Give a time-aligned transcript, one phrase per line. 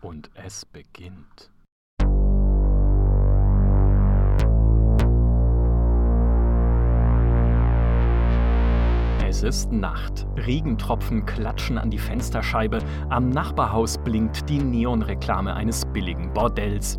[0.00, 1.50] Und es beginnt.
[9.28, 10.26] Es ist Nacht.
[10.36, 12.78] Regentropfen klatschen an die Fensterscheibe.
[13.10, 16.96] Am Nachbarhaus blinkt die Neonreklame eines billigen Bordells.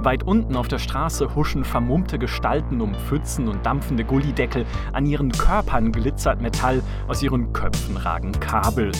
[0.00, 4.66] Weit unten auf der Straße huschen vermummte Gestalten um Pfützen und dampfende Gullideckel.
[4.92, 8.92] An ihren Körpern glitzert Metall, aus ihren Köpfen ragen Kabel.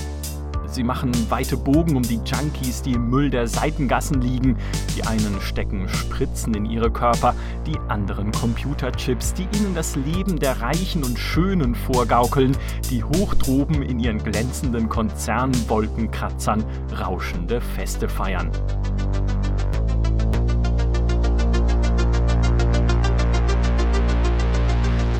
[0.72, 4.56] Sie machen weite Bogen um die Junkies, die im Müll der Seitengassen liegen.
[4.96, 7.34] Die einen stecken Spritzen in ihre Körper,
[7.66, 12.56] die anderen Computerchips, die ihnen das Leben der Reichen und Schönen vorgaukeln,
[12.90, 16.64] die hoch droben in ihren glänzenden Konzernwolkenkratzern
[16.98, 18.50] rauschende Feste feiern.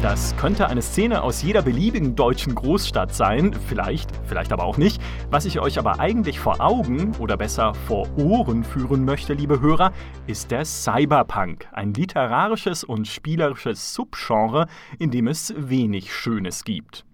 [0.03, 5.01] Das könnte eine Szene aus jeder beliebigen deutschen Großstadt sein, vielleicht, vielleicht aber auch nicht.
[5.31, 9.93] Was ich euch aber eigentlich vor Augen oder besser vor Ohren führen möchte, liebe Hörer,
[10.27, 14.67] ist der Cyberpunk, ein literarisches und spielerisches Subgenre,
[14.99, 17.05] in dem es wenig Schönes gibt.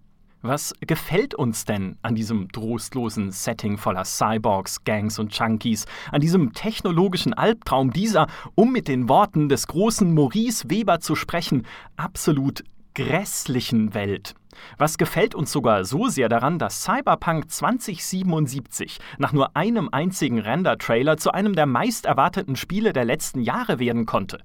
[0.40, 6.54] Was gefällt uns denn an diesem trostlosen Setting voller Cyborgs, Gangs und Junkies, an diesem
[6.54, 12.64] technologischen Albtraum dieser, um mit den Worten des großen Maurice Weber zu sprechen, absolut
[12.98, 14.34] grässlichen Welt.
[14.76, 21.16] Was gefällt uns sogar so sehr daran, dass Cyberpunk 2077 nach nur einem einzigen Render-Trailer
[21.16, 24.40] zu einem der meist erwarteten Spiele der letzten Jahre werden konnte.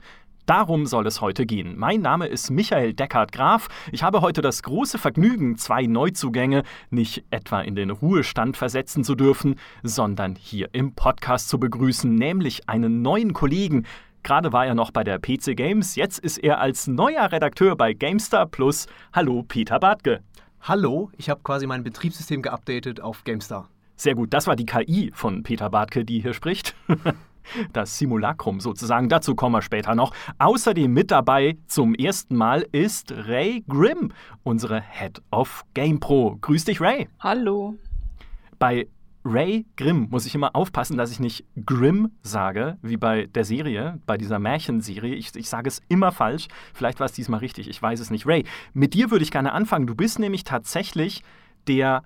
[0.46, 1.80] Darum soll es heute gehen.
[1.80, 3.70] Mein Name ist Michael Deckard Graf.
[3.92, 9.16] Ich habe heute das große Vergnügen, zwei Neuzugänge nicht etwa in den Ruhestand versetzen zu
[9.16, 13.88] dürfen, sondern hier im Podcast zu begrüßen, nämlich einen neuen Kollegen,
[14.24, 17.94] Gerade war er noch bei der PC Games, jetzt ist er als neuer Redakteur bei
[17.94, 18.88] GameStar Plus.
[19.12, 20.22] Hallo, Peter Bartke.
[20.62, 23.68] Hallo, ich habe quasi mein Betriebssystem geupdatet auf GameStar.
[23.98, 26.74] Sehr gut, das war die KI von Peter Bartke, die hier spricht.
[27.74, 30.14] Das Simulacrum sozusagen, dazu kommen wir später noch.
[30.40, 36.38] Außerdem mit dabei zum ersten Mal ist Ray Grimm, unsere Head of GamePro.
[36.40, 37.10] Grüß dich, Ray.
[37.20, 37.76] Hallo.
[38.60, 38.88] Bei
[39.26, 44.00] Ray Grimm muss ich immer aufpassen, dass ich nicht Grimm sage, wie bei der Serie,
[44.06, 45.16] bei dieser Märchenserie.
[45.16, 46.48] Ich, ich sage es immer falsch.
[46.74, 48.26] Vielleicht war es diesmal richtig, ich weiß es nicht.
[48.28, 49.88] Ray, mit dir würde ich gerne anfangen.
[49.88, 51.24] Du bist nämlich tatsächlich
[51.68, 52.04] der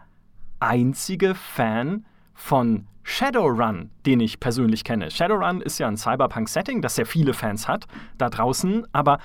[0.60, 5.10] einzige Fan von Shadowrun, den ich persönlich kenne.
[5.10, 8.86] Shadowrun ist ja ein Cyberpunk-Setting, das sehr viele Fans hat da draußen.
[8.92, 9.20] Aber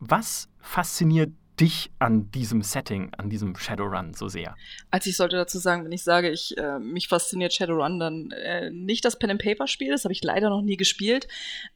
[0.00, 1.30] was fasziniert
[1.60, 4.56] dich an diesem Setting, an diesem Shadowrun so sehr?
[4.90, 8.70] Also ich sollte dazu sagen, wenn ich sage, ich äh, mich fasziniert Shadowrun, dann äh,
[8.70, 11.28] nicht das Pen and Paper Spiel, das habe ich leider noch nie gespielt,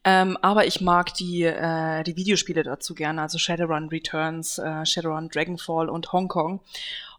[0.03, 5.29] ähm, aber ich mag die äh, die Videospiele dazu gerne, also Shadowrun Returns, äh, Shadowrun
[5.29, 6.61] Dragonfall und Hong Kong.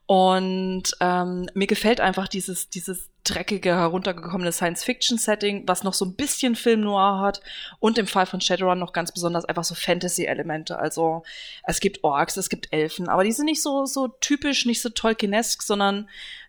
[0.07, 6.57] Und ähm, mir gefällt einfach dieses, dieses dreckige, heruntergekommene Science-Fiction-Setting, was noch so ein bisschen
[6.57, 7.41] Film Noir hat
[7.81, 10.79] und im Fall von Shadowrun noch ganz besonders einfach so Fantasy-Elemente.
[10.79, 11.23] Also
[11.65, 14.91] es gibt Orks, es gibt Elfen, aber die sind nicht so, so typisch, nicht so
[14.91, 16.09] Tolkienesk, sondern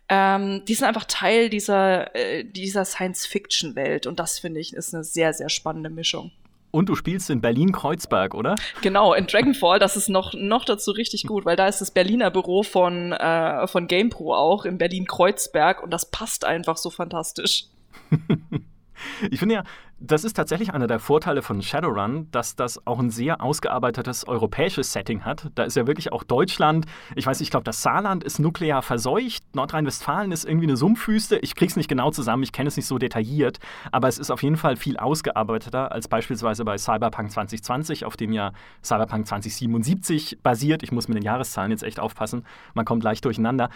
[0.10, 5.06] ähm, die sind einfach Teil dieser, äh, dieser Science-Fiction-Welt und das finde ich ist eine
[5.06, 6.32] sehr, sehr spannende Mischung.
[6.76, 8.56] Und du spielst in Berlin-Kreuzberg, oder?
[8.82, 12.32] Genau, in Dragonfall, das ist noch, noch dazu richtig gut, weil da ist das Berliner
[12.32, 17.68] Büro von, äh, von GamePro auch in Berlin-Kreuzberg und das passt einfach so fantastisch.
[19.32, 19.64] ich finde ja,
[20.00, 24.92] das ist tatsächlich einer der Vorteile von Shadowrun, dass das auch ein sehr ausgearbeitetes europäisches
[24.92, 25.50] Setting hat.
[25.56, 26.86] Da ist ja wirklich auch Deutschland,
[27.16, 31.38] ich weiß, ich glaube, das Saarland ist nuklear verseucht, Nordrhein-Westfalen ist irgendwie eine Sumpfwüste.
[31.38, 33.60] Ich krieg's nicht genau zusammen, ich kenne es nicht so detailliert,
[33.92, 38.34] aber es ist auf jeden Fall viel ausgearbeiteter als beispielsweise bei Cyberpunk 2020, auf dem
[38.34, 38.52] ja
[38.84, 40.84] Cyberpunk 2077 basiert.
[40.84, 43.70] Ich muss mit den Jahreszahlen jetzt echt aufpassen, man kommt leicht durcheinander.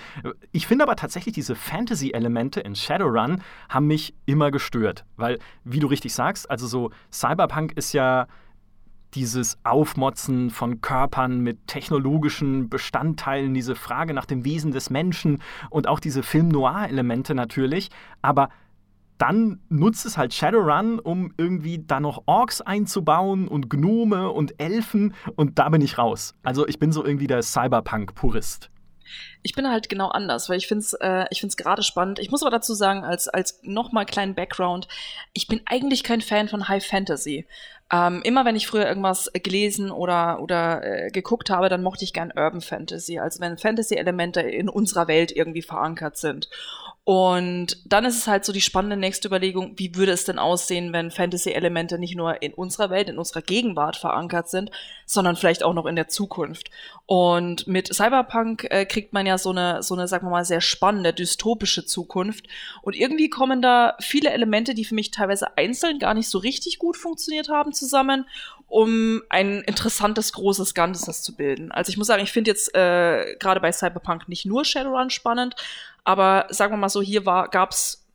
[0.51, 5.88] Ich finde aber tatsächlich diese Fantasy-Elemente in Shadowrun haben mich immer gestört, weil, wie du
[5.88, 6.50] richtig richtig sagst.
[6.50, 8.28] Also so Cyberpunk ist ja
[9.16, 15.88] dieses Aufmotzen von Körpern mit technologischen Bestandteilen, diese Frage nach dem Wesen des Menschen und
[15.88, 17.90] auch diese Film-Noir-Elemente natürlich.
[18.22, 18.50] Aber
[19.18, 25.13] dann nutzt es halt Shadowrun, um irgendwie da noch Orks einzubauen und Gnome und Elfen
[25.36, 26.36] und da bin ich raus.
[26.44, 28.69] Also ich bin so irgendwie der Cyberpunk-Purist.
[29.42, 32.20] Ich bin halt genau anders, weil ich finde es äh, ich find's gerade spannend.
[32.20, 34.88] Ich muss aber dazu sagen, als, als nochmal kleinen Background,
[35.34, 37.46] ich bin eigentlich kein Fan von High Fantasy.
[37.92, 42.14] Ähm, immer wenn ich früher irgendwas gelesen oder, oder äh, geguckt habe, dann mochte ich
[42.14, 46.50] gern Urban Fantasy, also wenn Fantasy-Elemente in unserer Welt irgendwie verankert sind.
[47.10, 50.94] Und dann ist es halt so die spannende nächste Überlegung, wie würde es denn aussehen,
[50.94, 54.70] wenn Fantasy-Elemente nicht nur in unserer Welt, in unserer Gegenwart verankert sind,
[55.08, 56.70] sondern vielleicht auch noch in der Zukunft.
[57.08, 60.62] Und mit Cyberpunk äh, kriegt man ja so eine, so eine, sagen wir mal, sehr
[60.62, 62.46] spannende, dystopische Zukunft.
[62.84, 66.78] Und irgendwie kommen da viele Elemente, die für mich teilweise einzeln gar nicht so richtig
[66.78, 68.28] gut funktioniert haben, zusammen,
[68.68, 71.72] um ein interessantes, großes Ganzes zu bilden.
[71.72, 75.56] Also ich muss sagen, ich finde jetzt äh, gerade bei Cyberpunk nicht nur Shadowrun spannend,
[76.04, 78.07] aber sagen wir mal so, hier gab es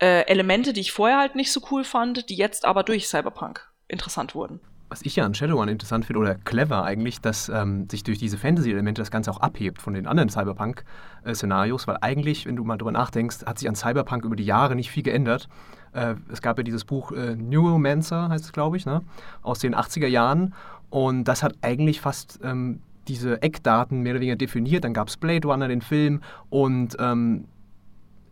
[0.00, 3.68] äh, Elemente, die ich vorher halt nicht so cool fand, die jetzt aber durch Cyberpunk
[3.88, 4.60] interessant wurden.
[4.88, 8.38] Was ich ja an Shadowrun interessant finde oder clever eigentlich, dass ähm, sich durch diese
[8.38, 12.90] Fantasy-Elemente das Ganze auch abhebt von den anderen Cyberpunk-Szenarios, weil eigentlich, wenn du mal drüber
[12.90, 15.48] nachdenkst, hat sich an Cyberpunk über die Jahre nicht viel geändert.
[15.92, 19.02] Äh, es gab ja dieses Buch äh, Neuromancer, heißt es glaube ich, ne?
[19.42, 20.54] aus den 80er Jahren
[20.88, 24.84] und das hat eigentlich fast ähm, diese Eckdaten mehr oder weniger definiert.
[24.84, 27.44] Dann gab es Blade Runner, den Film, und ähm,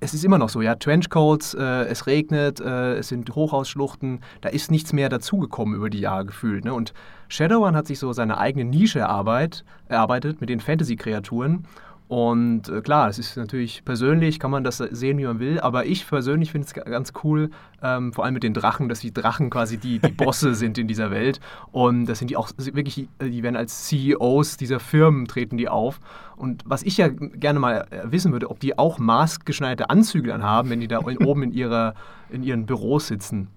[0.00, 4.48] es ist immer noch so, ja, Trenchcoats, äh, es regnet, äh, es sind Hochhausschluchten, da
[4.48, 6.64] ist nichts mehr dazugekommen über die Jahre gefühlt.
[6.64, 6.72] Ne?
[6.72, 6.94] Und
[7.28, 11.64] Shadowrun hat sich so seine eigene Nische erarbeitet, erarbeitet mit den Fantasy-Kreaturen
[12.08, 15.84] und äh, klar, es ist natürlich persönlich, kann man das sehen, wie man will, aber
[15.84, 17.50] ich persönlich finde es ganz cool,
[17.82, 20.88] ähm, vor allem mit den Drachen, dass die Drachen quasi die, die Bosse sind in
[20.88, 21.38] dieser Welt.
[21.70, 26.00] Und das sind die auch wirklich, die werden als CEOs dieser Firmen treten die auf.
[26.36, 30.42] Und was ich ja gerne mal äh, wissen würde, ob die auch maßgeschneiderte Anzüge dann
[30.42, 31.94] haben, wenn die da oben in, ihrer,
[32.30, 33.48] in ihren Büros sitzen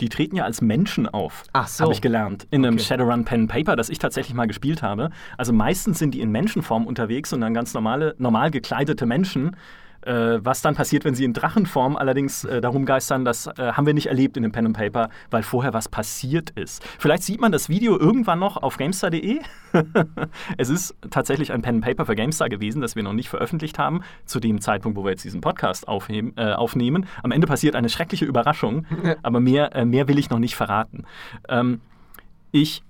[0.00, 1.44] die treten ja als Menschen auf.
[1.52, 1.84] Ach so.
[1.84, 2.46] Habe ich gelernt.
[2.50, 5.10] In einem Shadowrun Pen Paper, das ich tatsächlich mal gespielt habe.
[5.36, 9.56] Also meistens sind die in Menschenform unterwegs und dann ganz normale, normal gekleidete Menschen
[10.06, 13.86] äh, was dann passiert, wenn sie in Drachenform allerdings äh, darum geistern, das äh, haben
[13.86, 16.82] wir nicht erlebt in dem Pen and Paper, weil vorher was passiert ist.
[16.98, 19.40] Vielleicht sieht man das Video irgendwann noch auf GameStar.de.
[20.56, 23.78] es ist tatsächlich ein Pen and Paper für GameStar gewesen, das wir noch nicht veröffentlicht
[23.78, 27.06] haben, zu dem Zeitpunkt, wo wir jetzt diesen Podcast aufheben, äh, aufnehmen.
[27.22, 28.86] Am Ende passiert eine schreckliche Überraschung,
[29.22, 31.04] aber mehr, äh, mehr will ich noch nicht verraten.
[31.48, 31.80] Ähm,
[32.52, 32.82] ich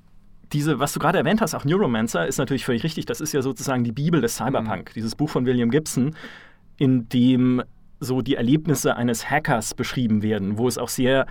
[0.52, 3.06] diese, was du gerade erwähnt hast, auch Neuromancer, ist natürlich völlig richtig.
[3.06, 4.94] Das ist ja sozusagen die Bibel des Cyberpunk, mhm.
[4.94, 6.14] dieses Buch von William Gibson,
[6.78, 7.62] in dem
[8.00, 11.26] so die Erlebnisse eines Hackers beschrieben werden, wo es auch sehr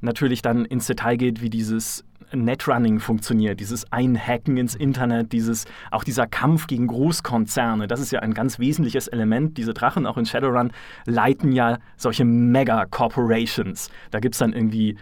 [0.00, 6.04] natürlich dann ins Detail geht, wie dieses Netrunning funktioniert, dieses Einhacken ins Internet, dieses, auch
[6.04, 9.56] dieser Kampf gegen Großkonzerne, das ist ja ein ganz wesentliches Element.
[9.56, 10.72] Diese Drachen auch in Shadowrun
[11.06, 13.90] leiten ja solche Mega-Corporations.
[14.10, 14.96] Da gibt es dann irgendwie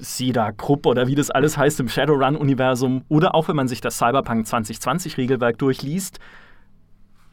[0.00, 3.04] Cedar Krupp oder wie das alles heißt im Shadowrun-Universum.
[3.08, 6.18] Oder auch wenn man sich das Cyberpunk 2020-Regelwerk durchliest,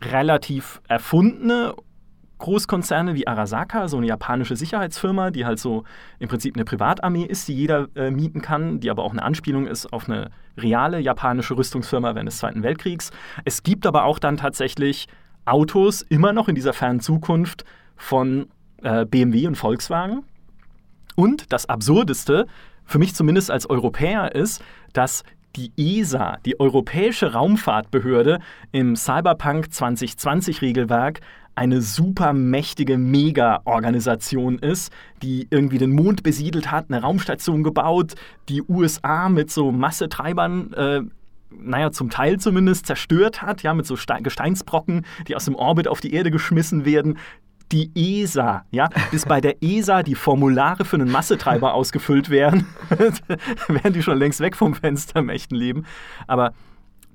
[0.01, 1.75] relativ erfundene
[2.39, 5.83] Großkonzerne wie Arasaka, so eine japanische Sicherheitsfirma, die halt so
[6.19, 9.67] im Prinzip eine Privatarmee ist, die jeder äh, mieten kann, die aber auch eine Anspielung
[9.67, 13.11] ist auf eine reale japanische Rüstungsfirma während des Zweiten Weltkriegs.
[13.43, 15.07] Es gibt aber auch dann tatsächlich
[15.45, 17.65] Autos immer noch in dieser fernen Zukunft
[17.97, 18.47] von
[18.83, 20.23] äh, BMW und Volkswagen.
[21.15, 22.47] Und das Absurdeste,
[22.85, 24.63] für mich zumindest als Europäer, ist,
[24.93, 25.23] dass
[25.55, 28.39] die ESA, die Europäische Raumfahrtbehörde,
[28.71, 31.21] im Cyberpunk 2020 Regelwerk
[31.55, 38.15] eine super mächtige Mega-Organisation ist, die irgendwie den Mond besiedelt hat, eine Raumstation gebaut,
[38.47, 41.01] die USA mit so Massetreibern äh,
[41.51, 45.99] naja, zum Teil zumindest zerstört hat, ja, mit so Gesteinsbrocken, die aus dem Orbit auf
[45.99, 47.17] die Erde geschmissen werden,
[47.71, 52.65] die ESA, ja, bis bei der ESA die Formulare für einen Massetreiber ausgefüllt werden,
[53.67, 55.85] wären die schon längst weg vom Fenster im echten Leben.
[56.27, 56.53] Aber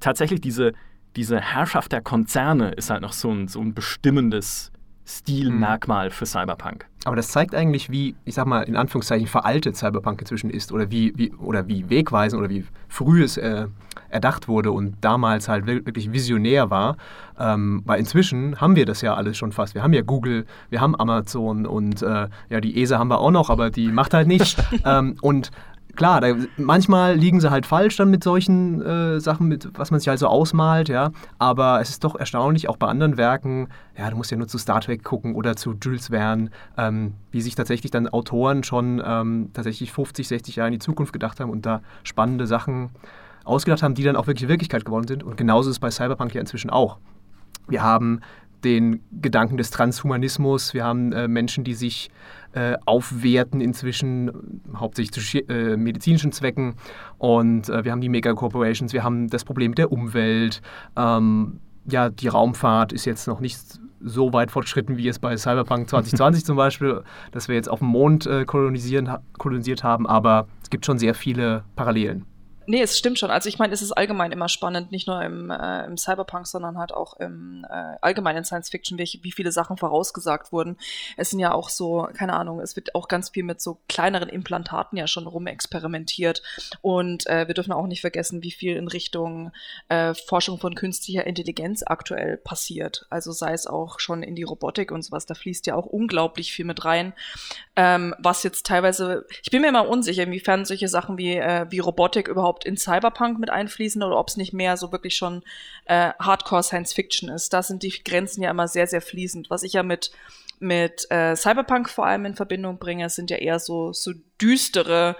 [0.01, 0.73] tatsächlich diese,
[1.17, 4.71] diese Herrschaft der Konzerne ist halt noch so ein, so ein bestimmendes
[5.07, 6.87] Stilmerkmal für Cyberpunk.
[7.05, 10.91] Aber das zeigt eigentlich, wie, ich sag mal, in Anführungszeichen veraltet Cyberpunk inzwischen ist oder
[10.91, 13.67] wie, wie, oder wie wegweisend oder wie früh es äh,
[14.09, 16.97] erdacht wurde und damals halt wirklich visionär war.
[17.39, 19.75] Ähm, weil inzwischen haben wir das ja alles schon fast.
[19.75, 23.31] Wir haben ja Google, wir haben Amazon und äh, ja, die ESA haben wir auch
[23.33, 24.63] noch, aber die macht halt nicht.
[24.87, 25.51] ähm, und
[25.97, 30.01] klar, da, manchmal liegen sie halt falsch dann mit solchen äh, Sachen, mit was man
[30.01, 31.11] sich halt so ausmalt, ja.
[31.39, 34.59] Aber es ist doch erstaunlich, auch bei anderen Werken, ja, du musst ja nur zu
[34.59, 39.51] Star Trek gucken oder zu Jules Verne, ähm, wie sich tatsächlich dann Autoren schon ähm,
[39.53, 42.91] tatsächlich 50, 60 Jahre in die Zukunft gedacht haben und da spannende Sachen
[43.45, 45.23] ausgedacht haben, die dann auch wirklich Wirklichkeit geworden sind.
[45.23, 46.99] Und genauso ist es bei Cyberpunk ja inzwischen auch.
[47.67, 48.21] Wir haben
[48.65, 52.11] den Gedanken des Transhumanismus, wir haben äh, Menschen, die sich
[52.55, 56.77] äh, aufwerten inzwischen, hauptsächlich zu äh, medizinischen Zwecken.
[57.19, 60.63] Und äh, wir haben die Megacorporations, wir haben das Problem der Umwelt.
[60.97, 63.59] Ähm, ja, die Raumfahrt ist jetzt noch nicht
[64.01, 67.03] so weit fortgeschritten wie es bei Cyberpunk 2020 zum Beispiel,
[67.33, 71.15] dass wir jetzt auf dem Mond äh, kolonisieren, kolonisiert haben, aber es gibt schon sehr
[71.15, 72.25] viele Parallelen.
[72.67, 73.31] Nee, es stimmt schon.
[73.31, 76.79] Also ich meine, es ist allgemein immer spannend, nicht nur im, äh, im Cyberpunk, sondern
[76.79, 80.77] halt auch im äh, allgemeinen Science Fiction, wie, wie viele Sachen vorausgesagt wurden.
[81.17, 84.29] Es sind ja auch so, keine Ahnung, es wird auch ganz viel mit so kleineren
[84.29, 86.43] Implantaten ja schon rumexperimentiert.
[86.81, 89.53] Und äh, wir dürfen auch nicht vergessen, wie viel in Richtung
[89.89, 93.07] äh, Forschung von künstlicher Intelligenz aktuell passiert.
[93.11, 96.53] Also sei es auch schon in die Robotik und sowas, da fließt ja auch unglaublich
[96.53, 97.13] viel mit rein.
[97.77, 101.81] Ähm, was jetzt teilweise, ich bin mir immer unsicher, inwiefern solche Sachen wie, äh, wie
[101.81, 105.43] Robotik überhaupt überhaupt in Cyberpunk mit einfließen oder ob es nicht mehr so wirklich schon
[105.87, 107.53] äh, Hardcore Science Fiction ist.
[107.53, 109.51] Da sind die Grenzen ja immer sehr, sehr fließend.
[109.51, 110.13] Was ich ja mit
[110.61, 115.17] mit äh, Cyberpunk vor allem in Verbindung bringe, sind ja eher so so düstere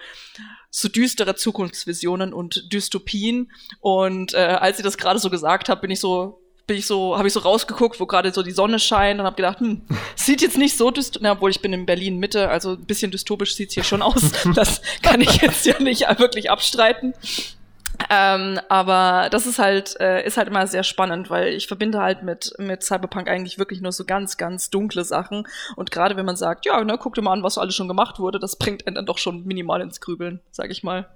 [0.71, 3.51] so düstere Zukunftsvisionen und Dystopien.
[3.81, 7.17] Und äh, als ich das gerade so gesagt habe, bin ich so bin ich so,
[7.17, 9.83] habe ich so rausgeguckt, wo gerade so die Sonne scheint und habe gedacht, hm,
[10.17, 13.55] sieht jetzt nicht so dystopisch, obwohl ich bin in Berlin Mitte, also ein bisschen dystopisch
[13.55, 14.33] sieht's hier schon aus.
[14.55, 17.15] Das kann ich jetzt ja nicht wirklich abstreiten.
[18.11, 22.23] Ähm, aber das ist halt, äh, ist halt immer sehr spannend, weil ich verbinde halt
[22.23, 25.47] mit, mit Cyberpunk eigentlich wirklich nur so ganz, ganz dunkle Sachen.
[25.77, 28.19] Und gerade wenn man sagt, ja, ne, guck dir mal an, was alles schon gemacht
[28.19, 31.09] wurde, das bringt einen dann doch schon minimal ins Grübeln, sag ich mal.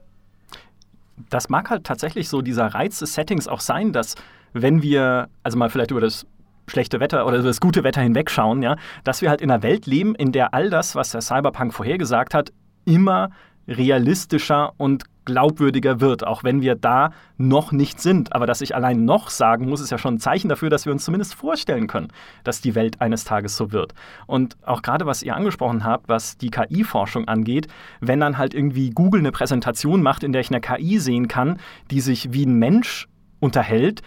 [1.31, 4.15] Das mag halt tatsächlich so dieser Reiz des Settings auch sein, dass
[4.53, 6.27] wenn wir, also mal vielleicht über das
[6.67, 10.15] schlechte Wetter oder das gute Wetter hinwegschauen, ja, dass wir halt in einer Welt leben,
[10.15, 12.53] in der all das, was der Cyberpunk vorhergesagt hat,
[12.85, 13.31] immer
[13.67, 18.33] realistischer und glaubwürdiger wird, auch wenn wir da noch nicht sind.
[18.33, 20.93] Aber dass ich allein noch sagen muss, ist ja schon ein Zeichen dafür, dass wir
[20.93, 22.09] uns zumindest vorstellen können,
[22.45, 23.93] dass die Welt eines Tages so wird.
[24.27, 27.69] Und auch gerade was ihr angesprochen habt, was die KI-Forschung angeht,
[28.01, 31.59] wenn dann halt irgendwie Google eine Präsentation macht, in der ich eine KI sehen kann,
[31.91, 33.07] die sich wie ein Mensch
[33.41, 34.01] unterhält,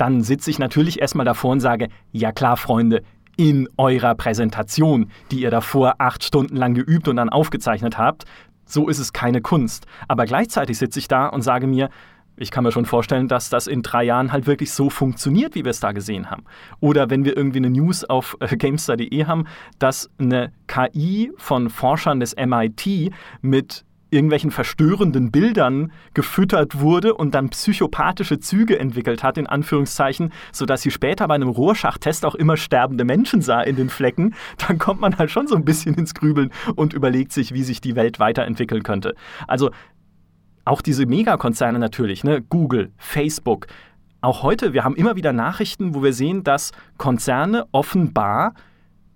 [0.00, 3.02] dann sitze ich natürlich erstmal davor und sage, ja klar, Freunde,
[3.36, 8.24] in eurer Präsentation, die ihr davor acht Stunden lang geübt und dann aufgezeichnet habt,
[8.64, 9.86] so ist es keine Kunst.
[10.08, 11.90] Aber gleichzeitig sitze ich da und sage mir,
[12.36, 15.64] ich kann mir schon vorstellen, dass das in drei Jahren halt wirklich so funktioniert, wie
[15.64, 16.44] wir es da gesehen haben.
[16.80, 19.46] Oder wenn wir irgendwie eine News auf äh, Gamestar.de haben,
[19.78, 27.50] dass eine KI von Forschern des MIT mit irgendwelchen verstörenden Bildern gefüttert wurde und dann
[27.50, 33.04] psychopathische Züge entwickelt hat, in Anführungszeichen, sodass sie später bei einem Rohrschachtest auch immer sterbende
[33.04, 34.34] Menschen sah in den Flecken,
[34.66, 37.80] dann kommt man halt schon so ein bisschen ins Grübeln und überlegt sich, wie sich
[37.80, 39.14] die Welt weiterentwickeln könnte.
[39.46, 39.70] Also
[40.64, 42.42] auch diese Megakonzerne natürlich, ne?
[42.42, 43.66] Google, Facebook.
[44.20, 48.54] Auch heute, wir haben immer wieder Nachrichten, wo wir sehen, dass Konzerne offenbar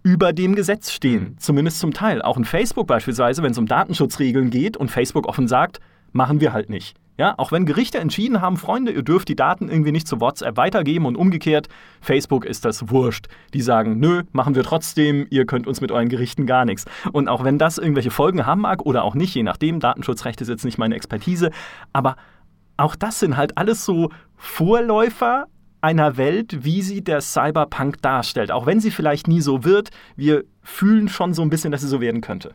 [0.04, 1.38] über dem Gesetz stehen, mhm.
[1.38, 2.22] zumindest zum Teil.
[2.22, 5.80] Auch in Facebook beispielsweise, wenn es um Datenschutzregeln geht und Facebook offen sagt,
[6.12, 6.96] machen wir halt nicht.
[7.16, 10.56] Ja, auch wenn Gerichte entschieden haben, Freunde, ihr dürft die Daten irgendwie nicht zu WhatsApp
[10.56, 11.68] weitergeben und umgekehrt,
[12.00, 13.28] Facebook ist das wurscht.
[13.54, 16.86] Die sagen, nö, machen wir trotzdem, ihr könnt uns mit euren Gerichten gar nichts.
[17.12, 20.48] Und auch wenn das irgendwelche Folgen haben mag oder auch nicht, je nachdem, Datenschutzrecht ist
[20.48, 21.50] jetzt nicht meine Expertise,
[21.92, 22.16] aber
[22.76, 25.46] auch das sind halt alles so Vorläufer
[25.84, 28.50] einer Welt, wie sie der Cyberpunk darstellt.
[28.50, 31.88] Auch wenn sie vielleicht nie so wird, wir fühlen schon so ein bisschen, dass sie
[31.88, 32.54] so werden könnte.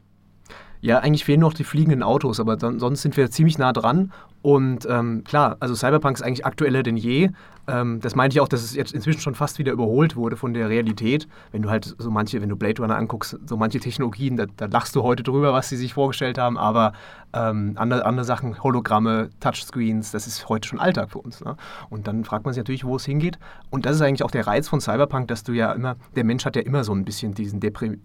[0.82, 4.12] Ja, eigentlich fehlen noch die fliegenden Autos, aber dann, sonst sind wir ziemlich nah dran.
[4.42, 7.32] Und ähm, klar, also Cyberpunk ist eigentlich aktueller denn je.
[7.68, 10.54] Ähm, das meinte ich auch, dass es jetzt inzwischen schon fast wieder überholt wurde von
[10.54, 11.28] der Realität.
[11.52, 14.68] Wenn du halt so manche, wenn du Blade Runner anguckst, so manche Technologien, da, da
[14.68, 16.94] lachst du heute drüber, was sie sich vorgestellt haben, aber
[17.34, 21.44] ähm, andere, andere Sachen, Hologramme, Touchscreens, das ist heute schon Alltag für uns.
[21.44, 21.58] Ne?
[21.90, 23.38] Und dann fragt man sich natürlich, wo es hingeht.
[23.70, 26.46] Und das ist eigentlich auch der Reiz von Cyberpunk, dass du ja immer, der Mensch
[26.46, 28.00] hat ja immer so ein bisschen diesen Deprim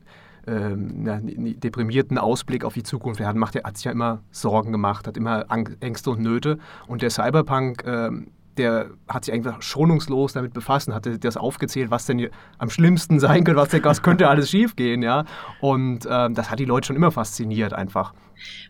[0.47, 3.21] ähm, ja, deprimierten Ausblick auf die Zukunft.
[3.21, 5.47] Er hat, macht, er hat sich ja immer Sorgen gemacht, hat immer
[5.81, 6.59] Ängste und Nöte.
[6.87, 11.91] Und der Cyberpunk, ähm, der hat sich einfach schonungslos damit befasst und hatte das aufgezählt,
[11.91, 15.25] was denn am schlimmsten sein könnte, was, was könnte alles schiefgehen, ja.
[15.61, 18.15] Und ähm, das hat die Leute schon immer fasziniert einfach.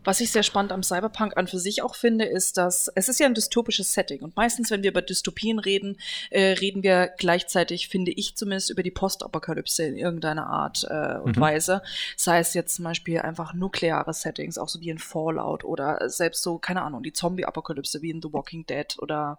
[0.05, 3.21] Was ich sehr spannend am Cyberpunk an für sich auch finde, ist, dass es ist
[3.21, 5.99] ja ein dystopisches Setting und meistens, wenn wir über Dystopien reden,
[6.31, 11.37] äh, reden wir gleichzeitig, finde ich zumindest, über die Postapokalypse in irgendeiner Art äh, und
[11.37, 11.41] mhm.
[11.41, 11.83] Weise.
[12.17, 16.43] Sei es jetzt zum Beispiel einfach nukleare Settings, auch so wie in Fallout oder selbst
[16.43, 19.39] so, keine Ahnung, die Zombie-Apokalypse wie in The Walking Dead oder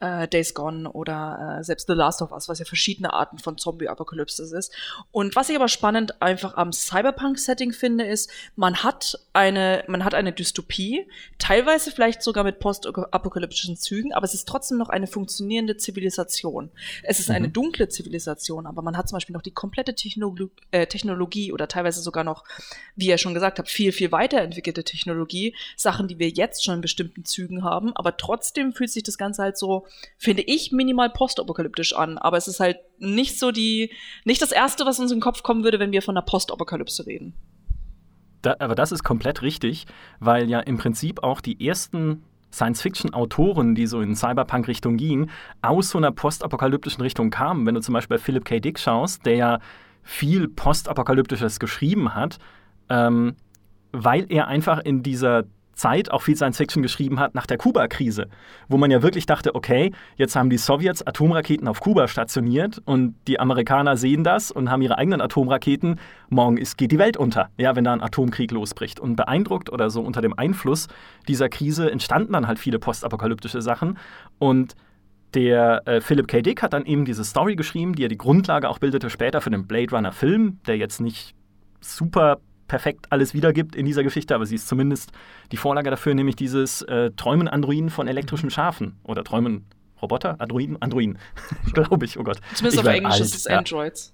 [0.00, 3.58] äh, Days Gone oder äh, selbst The Last of Us, was ja verschiedene Arten von
[3.58, 4.72] Zombie-Apokalypse ist.
[5.10, 10.14] Und was ich aber spannend einfach am Cyberpunk-Setting finde, ist, man hat eine man hat
[10.14, 11.06] eine Dystopie,
[11.38, 16.70] teilweise vielleicht sogar mit postapokalyptischen Zügen, aber es ist trotzdem noch eine funktionierende Zivilisation.
[17.02, 17.34] Es ist mhm.
[17.36, 21.68] eine dunkle Zivilisation, aber man hat zum Beispiel noch die komplette Technologie, äh, Technologie oder
[21.68, 22.44] teilweise sogar noch,
[22.94, 26.80] wie ihr schon gesagt habt, viel, viel weiterentwickelte Technologie, Sachen, die wir jetzt schon in
[26.80, 29.86] bestimmten Zügen haben, aber trotzdem fühlt sich das Ganze halt so,
[30.18, 33.92] finde ich, minimal postapokalyptisch an, aber es ist halt nicht so die,
[34.24, 37.06] nicht das erste, was uns in den Kopf kommen würde, wenn wir von einer Postapokalypse
[37.06, 37.34] reden.
[38.46, 39.86] Da, aber das ist komplett richtig,
[40.20, 42.22] weil ja im Prinzip auch die ersten
[42.52, 45.30] Science-Fiction-Autoren, die so in Cyberpunk-Richtung gingen,
[45.62, 47.66] aus so einer postapokalyptischen Richtung kamen.
[47.66, 48.60] Wenn du zum Beispiel bei Philip K.
[48.60, 49.58] Dick schaust, der ja
[50.04, 52.38] viel postapokalyptisches geschrieben hat,
[52.88, 53.34] ähm,
[53.90, 55.42] weil er einfach in dieser
[55.76, 58.28] Zeit auch viel Science Fiction geschrieben hat nach der Kuba-Krise,
[58.68, 63.14] wo man ja wirklich dachte, okay, jetzt haben die Sowjets Atomraketen auf Kuba stationiert und
[63.28, 66.00] die Amerikaner sehen das und haben ihre eigenen Atomraketen.
[66.28, 68.98] Morgen ist, geht die Welt unter, ja, wenn da ein Atomkrieg losbricht.
[68.98, 70.88] Und beeindruckt oder so unter dem Einfluss
[71.28, 73.98] dieser Krise entstanden dann halt viele postapokalyptische Sachen
[74.38, 74.74] und
[75.34, 76.40] der äh, Philip K.
[76.40, 79.50] Dick hat dann eben diese Story geschrieben, die ja die Grundlage auch bildete später für
[79.50, 81.34] den Blade Runner Film, der jetzt nicht
[81.80, 85.12] super perfekt alles wiedergibt in dieser Geschichte, aber sie ist zumindest
[85.52, 89.66] die Vorlage dafür, nämlich dieses äh, Träumen Androiden von elektrischen Schafen oder Träumen
[90.02, 91.18] Roboter, Androiden, Androiden,
[91.72, 92.40] glaube ich, oh Gott.
[92.54, 93.22] Zumindest ich auf Englisch alt.
[93.22, 94.12] ist es Androids.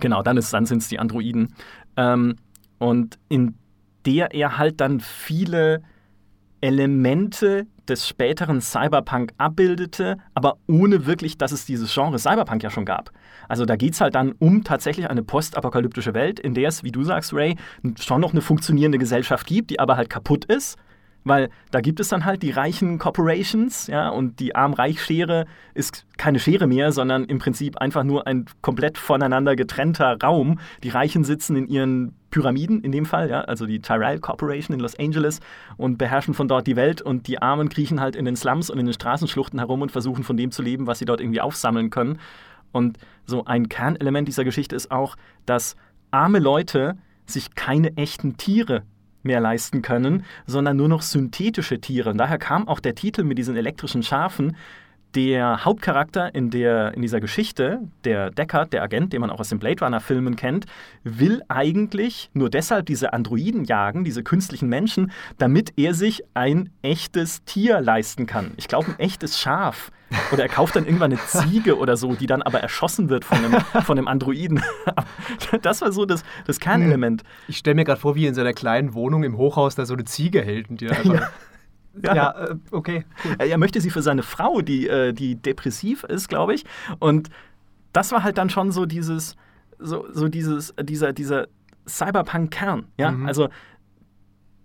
[0.00, 1.54] Genau, dann, dann sind es die Androiden.
[1.96, 2.36] Ähm,
[2.78, 3.54] und in
[4.06, 5.82] der er halt dann viele
[6.60, 12.84] Elemente des späteren Cyberpunk abbildete, aber ohne wirklich, dass es dieses Genre Cyberpunk ja schon
[12.84, 13.10] gab.
[13.48, 16.92] Also da geht es halt dann um tatsächlich eine postapokalyptische Welt, in der es, wie
[16.92, 17.56] du sagst, Ray,
[17.98, 20.76] schon noch eine funktionierende Gesellschaft gibt, die aber halt kaputt ist.
[21.24, 26.38] Weil da gibt es dann halt die reichen Corporations, ja, und die Arm-Reich-Schere ist keine
[26.38, 30.58] Schere mehr, sondern im Prinzip einfach nur ein komplett voneinander getrennter Raum.
[30.82, 34.80] Die Reichen sitzen in ihren Pyramiden in dem Fall, ja, also die Tyrell Corporation in
[34.80, 35.40] Los Angeles
[35.76, 38.78] und beherrschen von dort die Welt und die Armen kriechen halt in den Slums und
[38.78, 41.90] in den Straßenschluchten herum und versuchen von dem zu leben, was sie dort irgendwie aufsammeln
[41.90, 42.18] können.
[42.72, 45.76] Und so ein Kernelement dieser Geschichte ist auch, dass
[46.10, 46.96] arme Leute
[47.26, 48.82] sich keine echten Tiere
[49.22, 52.10] mehr leisten können, sondern nur noch synthetische Tiere.
[52.10, 54.56] Und daher kam auch der Titel mit diesen elektrischen Schafen,
[55.14, 59.48] der Hauptcharakter in, der, in dieser Geschichte, der Deckard, der Agent, den man auch aus
[59.48, 60.66] den Blade Runner-Filmen kennt,
[61.02, 67.42] will eigentlich nur deshalb diese Androiden jagen, diese künstlichen Menschen, damit er sich ein echtes
[67.44, 68.52] Tier leisten kann.
[68.56, 69.90] Ich glaube, ein echtes Schaf.
[70.32, 73.38] Oder er kauft dann irgendwann eine Ziege oder so, die dann aber erschossen wird von
[73.38, 74.62] einem, von einem Androiden.
[75.62, 77.22] Das war so das, das Kernelement.
[77.46, 79.94] Ich stelle mir gerade vor, wie er in seiner kleinen Wohnung im Hochhaus da so
[79.94, 81.28] eine Ziege hält und die einfach ja.
[82.02, 83.04] Ja, ja äh, okay.
[83.24, 83.36] Cool.
[83.38, 86.64] Er möchte sie für seine Frau, die, äh, die depressiv ist, glaube ich.
[86.98, 87.28] Und
[87.92, 89.36] das war halt dann schon so dieses,
[89.78, 91.48] so, so dieses, dieser, dieser
[91.86, 92.86] Cyberpunk-Kern.
[92.98, 93.26] Ja, mhm.
[93.26, 93.48] also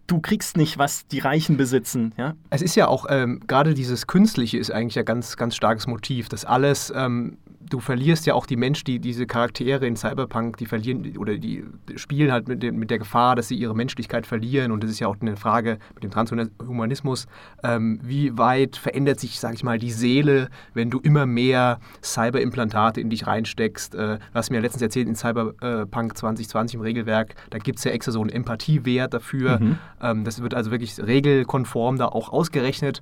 [0.08, 2.14] du kriegst nicht, was die Reichen besitzen.
[2.18, 2.36] Ja?
[2.50, 6.30] Es ist ja auch, ähm, gerade dieses Künstliche ist eigentlich ein ganz, ganz starkes Motiv,
[6.30, 7.38] dass alles ähm,
[7.70, 11.64] du verlierst ja auch die Menschen, die diese Charaktere in Cyberpunk, die verlieren oder die
[11.96, 14.72] spielen halt mit, dem, mit der Gefahr, dass sie ihre Menschlichkeit verlieren.
[14.72, 17.28] Und das ist ja auch eine Frage mit dem Transhumanismus.
[17.64, 23.02] Ähm, wie weit verändert sich, sag ich mal, die Seele, wenn du immer mehr Cyberimplantate
[23.02, 23.96] in dich reinsteckst?
[23.96, 27.86] Äh, du hast mir ja letztens erzählt, in Cyberpunk 2020 im Regelwerk, da gibt es
[27.86, 29.60] ja extra so einen Empathiewert dafür.
[29.60, 29.78] Mhm.
[30.02, 33.02] Ähm, das wird also wirklich regelkonform da auch ausgerechnet.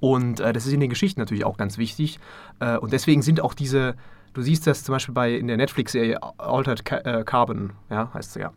[0.00, 2.18] Und äh, das ist in den Geschichten natürlich auch ganz wichtig.
[2.60, 3.94] Äh, und deswegen sind auch diese,
[4.34, 8.40] du siehst das zum Beispiel bei in der Netflix-Serie Altered äh, Carbon, ja, heißt sie
[8.40, 8.52] ja.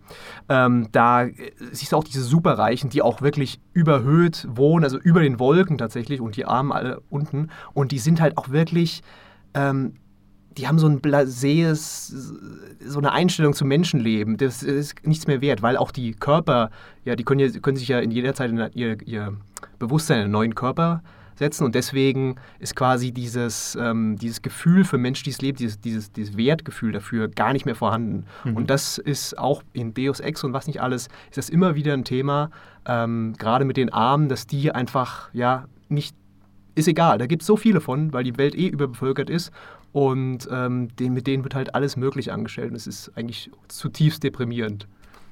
[0.50, 1.34] Ähm, da äh,
[1.71, 6.21] siehst du auch diese Superreichen, die auch wirklich überhöht wohnen, also über den Wolken tatsächlich
[6.21, 7.50] und die Armen alle unten.
[7.73, 9.04] Und die sind halt auch wirklich.
[9.54, 9.93] Ähm,
[10.58, 12.08] die haben so ein blases,
[12.84, 14.38] so eine Einstellung zum Menschenleben.
[14.38, 16.71] Das ist nichts mehr wert, weil auch die Körper,
[17.06, 19.38] ja, die können, ja, können sich ja in jeder Zeit ihr, ihr
[19.78, 21.04] Bewusstsein in einen neuen Körper
[21.38, 21.63] setzen.
[21.63, 26.38] Und deswegen ist quasi dieses, ähm, dieses Gefühl für Mensch, dieses Leben, dieses, dieses, dieses
[26.38, 28.26] Wertgefühl dafür gar nicht mehr vorhanden.
[28.43, 28.58] Mhm.
[28.58, 31.93] Und das ist auch in Deus Ex und was nicht alles, ist das immer wieder
[31.93, 32.50] ein Thema,
[32.86, 36.15] ähm, gerade mit den Armen, dass die einfach, ja, nicht,
[36.76, 39.52] ist egal, da gibt es so viele von, weil die Welt eh überbevölkert ist
[39.91, 44.23] und ähm, den, mit denen wird halt alles möglich angestellt und es ist eigentlich zutiefst
[44.23, 44.88] deprimierend.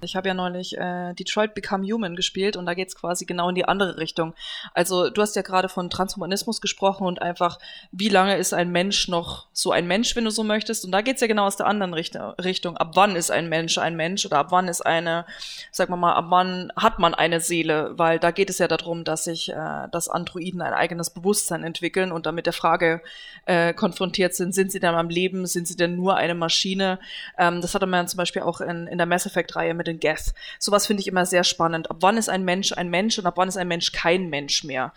[0.06, 3.50] Ich habe ja neulich äh, Detroit Become Human gespielt und da geht es quasi genau
[3.50, 4.34] in die andere Richtung.
[4.74, 7.60] Also du hast ja gerade von Transhumanismus gesprochen und einfach,
[7.92, 10.86] wie lange ist ein Mensch noch so ein Mensch, wenn du so möchtest.
[10.86, 12.78] Und da geht es ja genau aus der anderen Richt Richtung.
[12.78, 15.26] Ab wann ist ein Mensch ein Mensch oder ab wann ist eine,
[15.72, 17.94] sag mal mal, ab wann hat man eine Seele?
[17.98, 22.12] Weil da geht es ja darum, dass sich, äh, dass Androiden ein eigenes Bewusstsein entwickeln
[22.12, 23.02] und damit der Frage
[23.46, 27.00] äh, konfrontiert sind, sind sie denn am Leben, sind sie denn nur eine Maschine?
[27.38, 30.34] Ähm, das hatte man zum Beispiel auch in, in der Mass Effect-Reihe mit den Geth.
[30.60, 31.90] Sowas finde ich immer sehr spannend.
[31.90, 34.64] Ab wann ist ein Mensch ein Mensch und ab wann ist ein Mensch kein Mensch
[34.64, 34.94] mehr?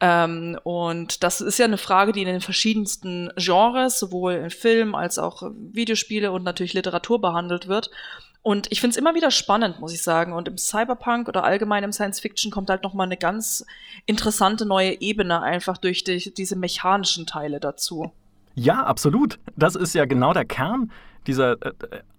[0.00, 4.94] Ähm, und das ist ja eine Frage, die in den verschiedensten Genres, sowohl in Film
[4.94, 7.90] als auch Videospiele und natürlich Literatur behandelt wird.
[8.42, 10.32] Und ich finde es immer wieder spannend, muss ich sagen.
[10.32, 13.66] Und im Cyberpunk oder allgemein im Science Fiction kommt halt nochmal eine ganz
[14.06, 18.12] interessante neue Ebene einfach durch die, diese mechanischen Teile dazu.
[18.54, 19.38] Ja, absolut.
[19.56, 20.90] Das ist ja genau der Kern
[21.28, 21.72] dieser äh,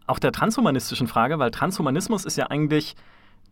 [0.08, 2.96] auch der transhumanistischen Frage, weil Transhumanismus ist ja eigentlich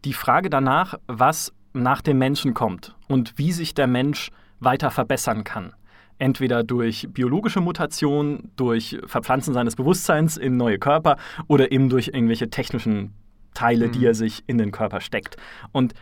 [0.05, 5.43] die Frage danach, was nach dem Menschen kommt und wie sich der Mensch weiter verbessern
[5.43, 5.73] kann.
[6.19, 11.17] Entweder durch biologische Mutation, durch Verpflanzen seines Bewusstseins in neue Körper
[11.47, 13.13] oder eben durch irgendwelche technischen
[13.53, 13.91] Teile, mhm.
[13.91, 15.37] die er sich in den Körper steckt.
[15.71, 15.93] Und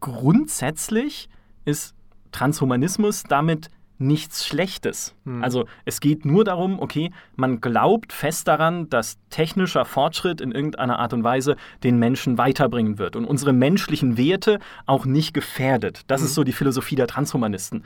[0.00, 1.28] grundsätzlich
[1.64, 1.94] ist
[2.32, 3.68] Transhumanismus damit
[4.00, 5.14] nichts Schlechtes.
[5.24, 5.44] Mhm.
[5.44, 10.98] Also es geht nur darum, okay, man glaubt fest daran, dass technischer Fortschritt in irgendeiner
[10.98, 16.02] Art und Weise den Menschen weiterbringen wird und unsere menschlichen Werte auch nicht gefährdet.
[16.06, 16.26] Das mhm.
[16.26, 17.84] ist so die Philosophie der Transhumanisten.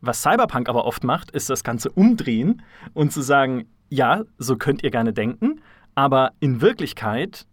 [0.00, 2.62] Was Cyberpunk aber oft macht, ist das Ganze umdrehen
[2.94, 5.60] und zu sagen, ja, so könnt ihr gerne denken,
[5.96, 7.46] aber in Wirklichkeit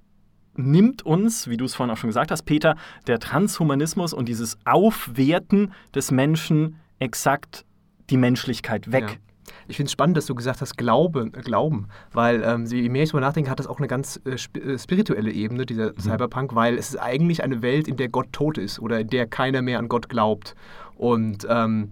[0.56, 2.76] nimmt uns, wie du es vorhin auch schon gesagt hast, Peter,
[3.08, 7.66] der Transhumanismus und dieses Aufwerten des Menschen exakt
[8.10, 9.10] die Menschlichkeit weg.
[9.10, 9.16] Ja.
[9.68, 13.04] Ich finde es spannend, dass du gesagt hast, Glaube, äh, Glauben, weil ähm, je mehr
[13.04, 16.00] ich darüber nachdenke, hat das auch eine ganz äh, äh, spirituelle Ebene, dieser mhm.
[16.00, 19.28] Cyberpunk, weil es ist eigentlich eine Welt, in der Gott tot ist oder in der
[19.28, 20.56] keiner mehr an Gott glaubt.
[20.96, 21.92] Und ähm,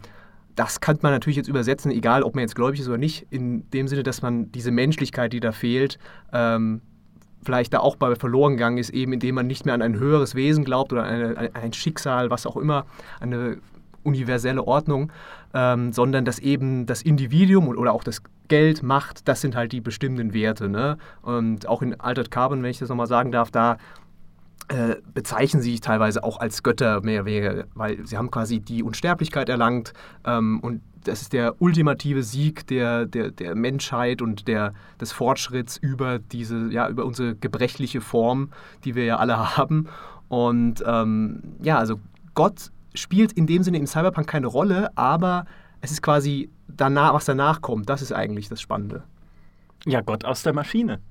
[0.56, 3.70] das kann man natürlich jetzt übersetzen, egal ob man jetzt gläubig ist oder nicht, in
[3.72, 5.98] dem Sinne, dass man diese Menschlichkeit, die da fehlt,
[6.32, 6.82] ähm,
[7.44, 10.36] vielleicht da auch bei verloren gegangen ist, eben indem man nicht mehr an ein höheres
[10.36, 12.86] Wesen glaubt oder eine, ein Schicksal, was auch immer,
[13.20, 13.58] eine
[14.04, 15.12] universelle Ordnung,
[15.54, 19.82] ähm, sondern dass eben das Individuum oder auch das Geld, Macht, das sind halt die
[19.82, 20.70] bestimmenden Werte.
[20.70, 20.98] Ne?
[21.22, 23.78] Und auch in Altered Carbon, wenn ich das nochmal sagen darf, da
[24.70, 29.50] äh, bezeichnen sie sich teilweise auch als Götter mehr, weil sie haben quasi die Unsterblichkeit
[29.50, 29.94] erlangt
[30.26, 35.78] ähm, und das ist der ultimative Sieg der, der, der Menschheit und der, des Fortschritts
[35.78, 38.52] über diese, ja, über unsere gebrechliche Form,
[38.86, 39.90] die wir ja alle haben.
[40.30, 42.00] Und ähm, ja, also
[42.34, 45.46] Gott spielt in dem Sinne im Cyberpunk keine Rolle, aber
[45.82, 47.90] es ist quasi danach, was danach kommt.
[47.90, 49.04] Das ist eigentlich das Spannende.
[49.86, 51.02] Ja, Gott aus der Maschine.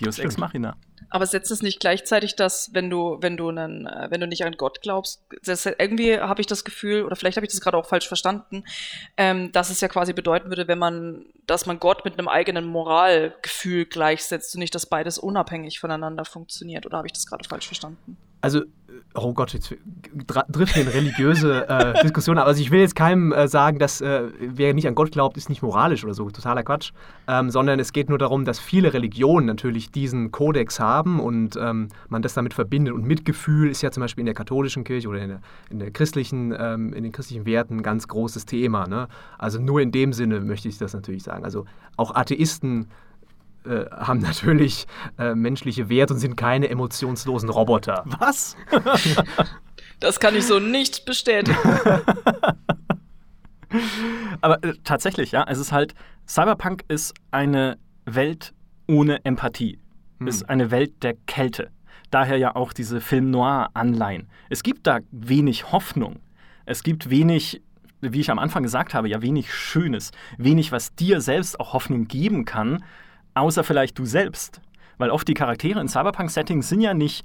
[0.00, 0.32] Deus Stimmt.
[0.32, 0.76] Ex Machina.
[1.10, 4.44] Aber setzt es nicht gleichzeitig, dass wenn du, wenn du einen, äh, wenn du nicht
[4.44, 7.76] an Gott glaubst, das, irgendwie habe ich das Gefühl, oder vielleicht habe ich das gerade
[7.76, 8.64] auch falsch verstanden,
[9.16, 12.64] ähm, dass es ja quasi bedeuten würde, wenn man, dass man Gott mit einem eigenen
[12.64, 16.86] Moralgefühl gleichsetzt und nicht, dass beides unabhängig voneinander funktioniert.
[16.86, 18.16] Oder habe ich das gerade falsch verstanden?
[18.42, 18.62] Also
[19.14, 19.74] oh Gott, jetzt
[20.48, 22.38] driften in religiöse äh, Diskussionen.
[22.38, 25.48] Also ich will jetzt keinem äh, sagen, dass äh, wer nicht an Gott glaubt, ist
[25.48, 26.92] nicht moralisch oder so, totaler Quatsch.
[27.28, 31.88] Ähm, sondern es geht nur darum, dass viele Religionen natürlich diesen Kodex haben und ähm,
[32.08, 32.94] man das damit verbindet.
[32.94, 35.90] Und Mitgefühl ist ja zum Beispiel in der katholischen Kirche oder in der, in der
[35.90, 38.86] christlichen, ähm, in den christlichen Werten ein ganz großes Thema.
[38.86, 39.08] Ne?
[39.38, 41.44] Also nur in dem Sinne möchte ich das natürlich sagen.
[41.44, 42.88] Also auch Atheisten
[43.64, 44.86] äh, haben natürlich
[45.18, 48.04] äh, menschliche Werte und sind keine emotionslosen Roboter.
[48.18, 48.56] Was?
[50.00, 51.58] das kann ich so nicht bestätigen.
[54.40, 55.94] Aber äh, tatsächlich, ja, es ist halt,
[56.28, 58.52] Cyberpunk ist eine Welt
[58.88, 59.78] ohne Empathie.
[60.18, 60.26] Hm.
[60.26, 61.70] Ist eine Welt der Kälte.
[62.10, 64.28] Daher ja auch diese Film Noir-Anleihen.
[64.50, 66.20] Es gibt da wenig Hoffnung.
[66.66, 67.62] Es gibt wenig
[68.02, 72.08] wie ich am Anfang gesagt habe, ja wenig Schönes, wenig, was dir selbst auch Hoffnung
[72.08, 72.84] geben kann,
[73.34, 74.60] außer vielleicht du selbst.
[74.98, 77.24] Weil oft die Charaktere in Cyberpunk-Settings sind ja nicht,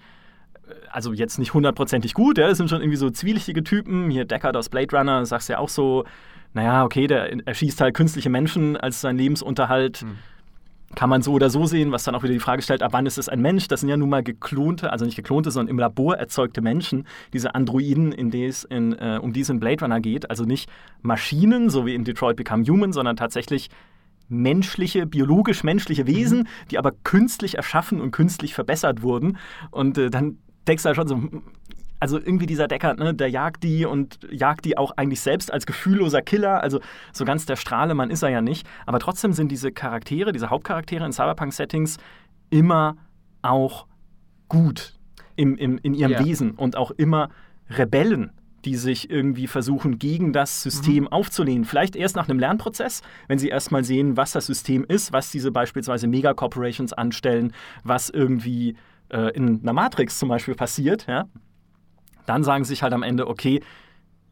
[0.67, 4.10] äh, also jetzt nicht hundertprozentig gut, ja, das sind schon irgendwie so zwielichtige Typen.
[4.10, 6.06] Hier Deckard aus Blade Runner, sagst ja auch so,
[6.54, 10.00] naja, okay, der erschießt halt künstliche Menschen als sein Lebensunterhalt.
[10.00, 10.17] Hm.
[10.96, 13.06] Kann man so oder so sehen, was dann auch wieder die Frage stellt, ab wann
[13.06, 13.67] ist es ein Mensch?
[13.67, 17.54] Das sind ja nun mal geklonte, also nicht geklonte, sondern im Labor erzeugte Menschen, diese
[17.54, 20.30] Androiden, in des in, äh, um die es in Blade Runner geht.
[20.30, 20.70] Also nicht
[21.02, 23.70] Maschinen, so wie in Detroit Become Human, sondern tatsächlich
[24.30, 26.08] menschliche, biologisch-menschliche mhm.
[26.08, 26.48] Wesen, mhm.
[26.72, 29.38] die aber künstlich erschaffen und künstlich verbessert wurden.
[29.72, 30.38] Und äh, dann
[30.68, 31.22] denkst du halt schon so,
[32.00, 35.66] also irgendwie dieser Deckard, ne, der jagt die und jagt die auch eigentlich selbst als
[35.66, 36.62] gefühlloser Killer.
[36.62, 36.80] Also
[37.12, 38.68] so ganz der Strahlemann ist er ja nicht.
[38.86, 41.98] Aber trotzdem sind diese Charaktere, diese Hauptcharaktere in Cyberpunk-Settings
[42.50, 42.98] immer
[43.42, 43.88] auch
[44.48, 44.94] gut
[45.36, 46.26] im, im, in ihrem ja.
[46.26, 47.30] Wesen und auch immer
[47.70, 48.32] Rebellen
[48.67, 51.13] die sich irgendwie versuchen, gegen das System mhm.
[51.13, 51.63] aufzulehnen.
[51.63, 55.51] Vielleicht erst nach einem Lernprozess, wenn sie erstmal sehen, was das System ist, was diese
[55.51, 57.53] beispielsweise Megacorporations anstellen,
[57.86, 58.75] was irgendwie
[59.08, 61.30] äh, in einer Matrix zum Beispiel passiert, ja,
[62.25, 63.62] dann sagen sie sich halt am Ende, okay,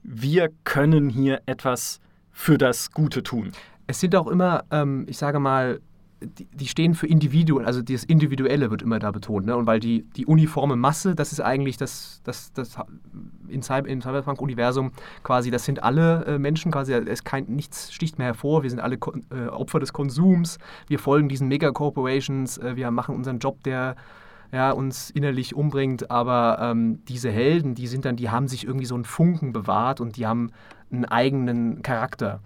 [0.03, 2.01] wir können hier etwas
[2.33, 3.53] für das Gute tun.
[3.87, 5.79] Es sind auch immer, ähm, ich sage mal,
[6.21, 9.45] die, die, stehen für Individuen, also das Individuelle wird immer da betont.
[9.45, 9.55] Ne?
[9.55, 12.77] Und weil die, die uniforme Masse, das ist eigentlich das, das, das
[13.47, 14.91] im Cyberpunk-Universum
[15.23, 18.79] quasi, das sind alle äh, Menschen quasi, es kein, nichts sticht mehr hervor, wir sind
[18.79, 23.95] alle äh, Opfer des Konsums, wir folgen diesen Megacorporations, äh, wir machen unseren Job, der
[24.51, 28.85] ja, uns innerlich umbringt, aber ähm, diese Helden, die sind dann, die haben sich irgendwie
[28.85, 30.51] so einen Funken bewahrt und die haben
[30.91, 32.39] einen eigenen Charakter.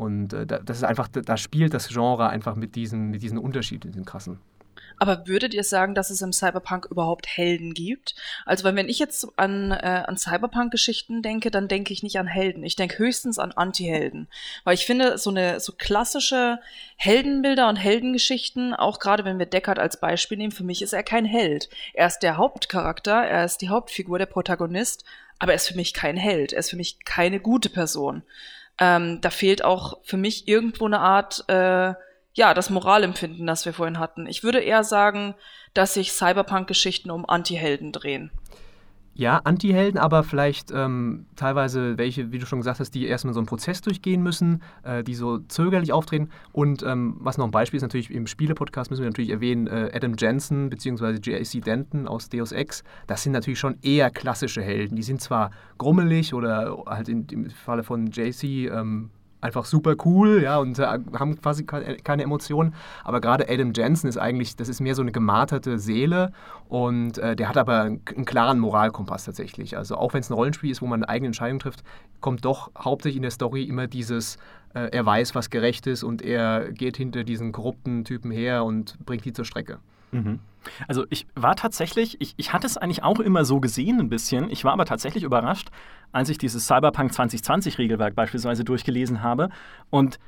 [0.00, 3.92] Und äh, das ist einfach, da spielt das Genre einfach mit diesen, mit diesen Unterschieden,
[3.92, 4.38] diesen krassen.
[4.96, 8.14] Aber würdet ihr sagen, dass es im Cyberpunk überhaupt Helden gibt?
[8.46, 12.64] Also wenn ich jetzt an, äh, an Cyberpunk-Geschichten denke, dann denke ich nicht an Helden.
[12.64, 14.26] Ich denke höchstens an Anti-Helden.
[14.64, 16.60] Weil ich finde, so eine so klassische
[16.96, 21.02] Heldenbilder und Heldengeschichten, auch gerade wenn wir Deckard als Beispiel nehmen, für mich ist er
[21.02, 21.68] kein Held.
[21.92, 25.04] Er ist der Hauptcharakter, er ist die Hauptfigur, der Protagonist,
[25.38, 26.54] aber er ist für mich kein Held.
[26.54, 28.22] Er ist für mich keine gute Person.
[28.80, 31.94] Ähm, da fehlt auch für mich irgendwo eine Art äh,
[32.32, 34.26] ja, das Moralempfinden, das wir vorhin hatten.
[34.26, 35.34] Ich würde eher sagen,
[35.74, 38.30] dass sich Cyberpunk-Geschichten um Anti-Helden drehen.
[39.20, 43.40] Ja, Anti-Helden, aber vielleicht ähm, teilweise welche, wie du schon gesagt hast, die erstmal so
[43.40, 46.30] einen Prozess durchgehen müssen, äh, die so zögerlich auftreten.
[46.52, 49.90] Und ähm, was noch ein Beispiel ist, natürlich im Spiele-Podcast müssen wir natürlich erwähnen, äh,
[49.92, 51.18] Adam Jensen bzw.
[51.18, 51.60] J.C.
[51.60, 54.96] Denton aus Deus Ex, das sind natürlich schon eher klassische Helden.
[54.96, 58.68] Die sind zwar grummelig oder halt in, im Falle von J.C.
[58.68, 62.74] Ähm, einfach super cool, ja, und äh, haben quasi keine Emotionen.
[63.04, 66.32] Aber gerade Adam Jensen ist eigentlich, das ist mehr so eine gemarterte Seele
[66.68, 69.76] und äh, der hat aber einen, klaren Moralkompass tatsächlich.
[69.76, 71.82] Also auch wenn es ein Rollenspiel ist, wo man eine eigene Entscheidung trifft,
[72.20, 74.36] kommt doch hauptsächlich in der Story immer dieses,
[74.74, 78.98] äh, er weiß, was gerecht ist und er geht hinter diesen korrupten Typen her und
[79.04, 79.78] bringt die zur Strecke.
[80.12, 80.40] Mhm.
[80.88, 84.50] Also ich war tatsächlich, ich, ich hatte es eigentlich auch immer so gesehen ein bisschen,
[84.50, 85.68] ich war aber tatsächlich überrascht,
[86.12, 89.48] als ich dieses Cyberpunk 2020 Regelwerk beispielsweise durchgelesen habe
[89.88, 90.18] und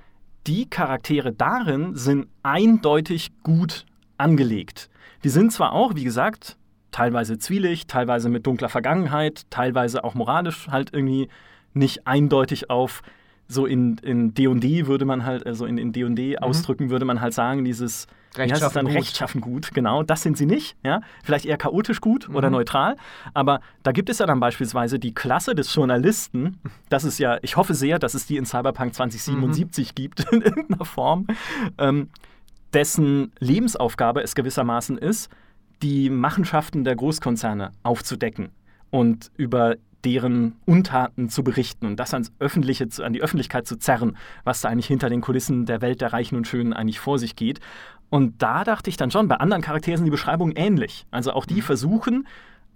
[0.47, 3.87] die Charaktere darin sind eindeutig gut
[4.19, 4.91] angelegt.
[5.23, 6.57] Die sind zwar auch, wie gesagt,
[6.91, 11.29] teilweise zwielig, teilweise mit dunkler Vergangenheit, teilweise auch moralisch halt irgendwie
[11.75, 13.03] nicht eindeutig auf
[13.49, 13.97] so in
[14.35, 16.37] D&D würde man halt, also in D&D mhm.
[16.39, 18.95] ausdrücken würde man halt sagen, dieses Rechtschaffen, dann gut.
[18.95, 20.03] rechtschaffen gut, genau.
[20.03, 20.77] Das sind sie nicht.
[20.83, 21.01] Ja?
[21.23, 22.37] Vielleicht eher chaotisch gut mhm.
[22.37, 22.97] oder neutral.
[23.35, 26.59] Aber da gibt es ja dann beispielsweise die Klasse des Journalisten.
[26.89, 29.95] Das ist ja, ich hoffe sehr, dass es die in Cyberpunk 2077 mhm.
[29.95, 31.27] gibt, in irgendeiner Form,
[31.79, 32.09] ähm,
[32.73, 35.31] dessen Lebensaufgabe es gewissermaßen ist,
[35.83, 38.51] die Machenschaften der Großkonzerne aufzudecken
[38.91, 44.17] und über deren Untaten zu berichten und das ans Öffentliche, an die Öffentlichkeit zu zerren,
[44.45, 47.37] was da eigentlich hinter den Kulissen der Welt der Reichen und Schönen eigentlich vor sich
[47.37, 47.61] geht.
[48.13, 51.07] Und da dachte ich dann schon, bei anderen Charakteren sind die Beschreibungen ähnlich.
[51.11, 51.63] Also auch die mhm.
[51.63, 52.29] versuchen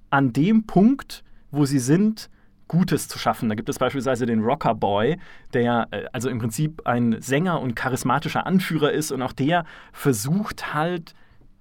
[0.09, 2.31] an dem Punkt, wo sie sind,
[2.69, 3.51] Gutes zu schaffen.
[3.51, 5.19] Da gibt es beispielsweise den Rocker Boy,
[5.53, 10.73] der äh, also im Prinzip ein Sänger und charismatischer Anführer ist und auch der versucht
[10.73, 11.13] halt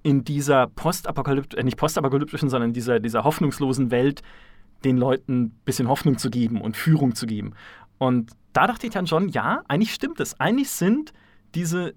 [0.03, 4.21] in dieser postapokalyptischen, äh, nicht postapokalyptischen, sondern dieser, dieser hoffnungslosen Welt
[4.85, 7.51] den Leuten ein bisschen Hoffnung zu geben und Führung zu geben.
[7.97, 10.39] Und da dachte ich dann schon, ja, eigentlich stimmt es.
[10.39, 11.11] Eigentlich sind
[11.55, 11.93] diese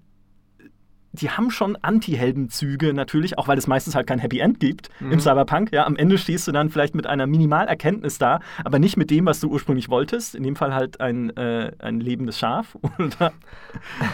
[1.11, 5.13] die haben schon Anti-Heldenzüge natürlich, auch weil es meistens halt kein Happy End gibt mhm.
[5.13, 5.71] im Cyberpunk.
[5.71, 9.25] Ja, am Ende stehst du dann vielleicht mit einer Minimalerkenntnis da, aber nicht mit dem,
[9.25, 10.35] was du ursprünglich wolltest.
[10.35, 13.33] In dem Fall halt ein, äh, ein lebendes Schaf oder,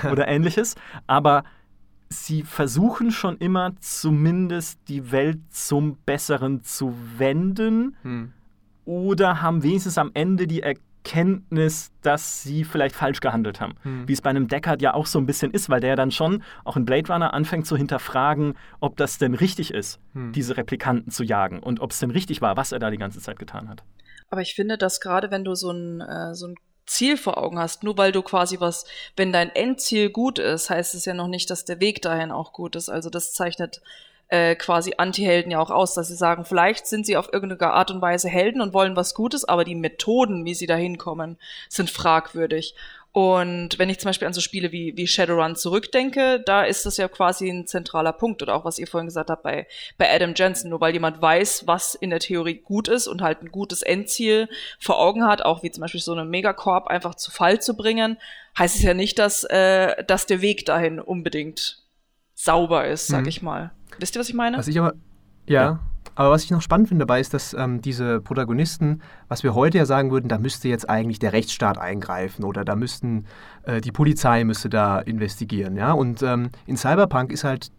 [0.10, 0.76] oder ähnliches.
[1.06, 1.44] Aber
[2.10, 7.98] sie versuchen schon immer zumindest die Welt zum Besseren zu wenden.
[8.04, 8.32] Mhm.
[8.86, 13.76] Oder haben wenigstens am Ende die Erkenntnis, Erkenntnis, dass sie vielleicht falsch gehandelt haben.
[13.84, 14.08] Hm.
[14.08, 16.12] Wie es bei einem Deckard ja auch so ein bisschen ist, weil der ja dann
[16.12, 20.32] schon auch in Blade Runner anfängt zu hinterfragen, ob das denn richtig ist, hm.
[20.34, 23.20] diese Replikanten zu jagen und ob es denn richtig war, was er da die ganze
[23.20, 23.84] Zeit getan hat.
[24.30, 26.56] Aber ich finde, dass gerade wenn du so ein, äh, so ein
[26.88, 30.96] Ziel vor Augen hast, nur weil du quasi was, wenn dein Endziel gut ist, heißt
[30.96, 32.90] es ja noch nicht, dass der Weg dahin auch gut ist.
[32.90, 33.82] Also das zeichnet
[34.30, 37.92] äh, quasi Anti-Helden ja auch aus, dass sie sagen, vielleicht sind sie auf irgendeine Art
[37.92, 41.38] und Weise Helden und wollen was Gutes, aber die Methoden, wie sie da hinkommen,
[41.70, 42.76] sind fragwürdig.
[43.16, 46.98] Und wenn ich zum Beispiel an so Spiele wie, wie Shadowrun zurückdenke, da ist das
[46.98, 50.34] ja quasi ein zentraler Punkt oder auch was ihr vorhin gesagt habt bei, bei Adam
[50.36, 50.70] Jensen.
[50.70, 54.50] Nur weil jemand weiß, was in der Theorie gut ist und halt ein gutes Endziel
[54.82, 58.18] vor Augen hat, auch wie zum Beispiel so eine Megacorp einfach zu Fall zu bringen,
[58.60, 61.85] heißt es ja nicht, dass, äh, dass der Weg dahin unbedingt
[62.36, 63.28] sauber ist, sag mhm.
[63.30, 63.72] ich mal.
[63.98, 64.58] Wisst ihr, was ich meine?
[64.58, 64.94] Was ich aber,
[65.48, 65.80] ja, ja.
[66.16, 69.78] Aber was ich noch spannend finde dabei ist, dass ähm, diese Protagonisten, was wir heute
[69.78, 73.26] ja sagen würden, da müsste jetzt eigentlich der Rechtsstaat eingreifen oder da müssten
[73.64, 75.92] äh, die Polizei müsste da investigieren, ja.
[75.92, 77.72] Und ähm, in Cyberpunk ist halt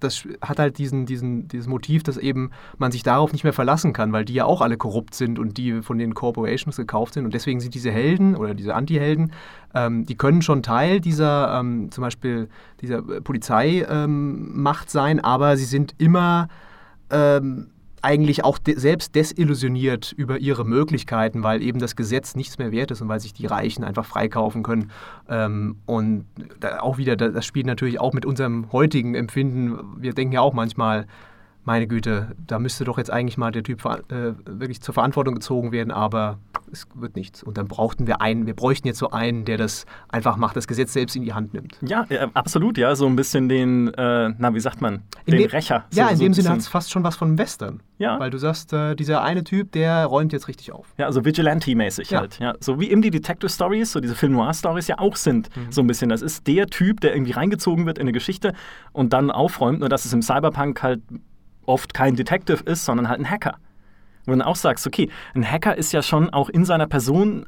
[0.00, 3.92] das hat halt diesen, diesen, dieses Motiv, dass eben man sich darauf nicht mehr verlassen
[3.92, 7.24] kann, weil die ja auch alle korrupt sind und die von den Corporations gekauft sind.
[7.24, 9.32] Und deswegen sind diese Helden oder diese Anti-Helden,
[9.74, 12.48] ähm, die können schon Teil dieser, ähm, zum Beispiel
[12.80, 16.48] dieser Polizeimacht ähm, sein, aber sie sind immer
[17.10, 17.68] ähm,
[18.02, 22.90] eigentlich auch de selbst desillusioniert über ihre Möglichkeiten, weil eben das Gesetz nichts mehr wert
[22.90, 24.90] ist und weil sich die Reichen einfach freikaufen können.
[25.28, 26.26] Ähm, und
[26.80, 29.78] auch wieder, das spielt natürlich auch mit unserem heutigen Empfinden.
[30.00, 31.06] Wir denken ja auch manchmal,
[31.70, 35.70] meine Güte, da müsste doch jetzt eigentlich mal der Typ äh, wirklich zur Verantwortung gezogen
[35.70, 36.38] werden, aber
[36.72, 37.44] es wird nichts.
[37.44, 40.66] Und dann brauchten wir einen, wir bräuchten jetzt so einen, der das einfach macht, das
[40.66, 41.76] Gesetz selbst in die Hand nimmt.
[41.80, 42.96] Ja, äh, absolut, ja.
[42.96, 45.84] So ein bisschen den, äh, na, wie sagt man, In den dem- Rächer.
[45.90, 47.80] So, Ja, in so dem Sinne hat es fast schon was von Western.
[47.98, 48.18] Ja.
[48.18, 50.92] Weil du sagst, äh, dieser eine Typ, der räumt jetzt richtig auf.
[50.98, 52.18] Ja, also Vigilante-mäßig Ja.
[52.20, 52.40] halt.
[52.40, 52.54] Ja.
[52.58, 55.54] So wie eben die Detective Stories, so diese Film Noir-Stories ja auch sind.
[55.56, 55.70] Mhm.
[55.70, 56.08] So ein bisschen.
[56.08, 58.54] Das ist der Typ, der irgendwie reingezogen wird in eine Geschichte
[58.92, 61.00] und dann aufräumt, nur dass es im Cyberpunk halt
[61.70, 63.56] oft kein Detective ist, sondern halt ein Hacker.
[64.26, 67.46] Wo du dann auch sagst, okay, ein Hacker ist ja schon auch in seiner Person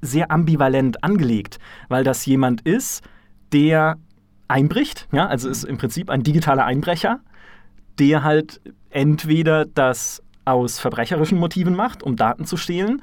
[0.00, 1.58] sehr ambivalent angelegt,
[1.88, 3.02] weil das jemand ist,
[3.52, 3.96] der
[4.48, 7.20] einbricht, ja, also ist im Prinzip ein digitaler Einbrecher,
[7.98, 13.02] der halt entweder das aus verbrecherischen Motiven macht, um Daten zu stehlen,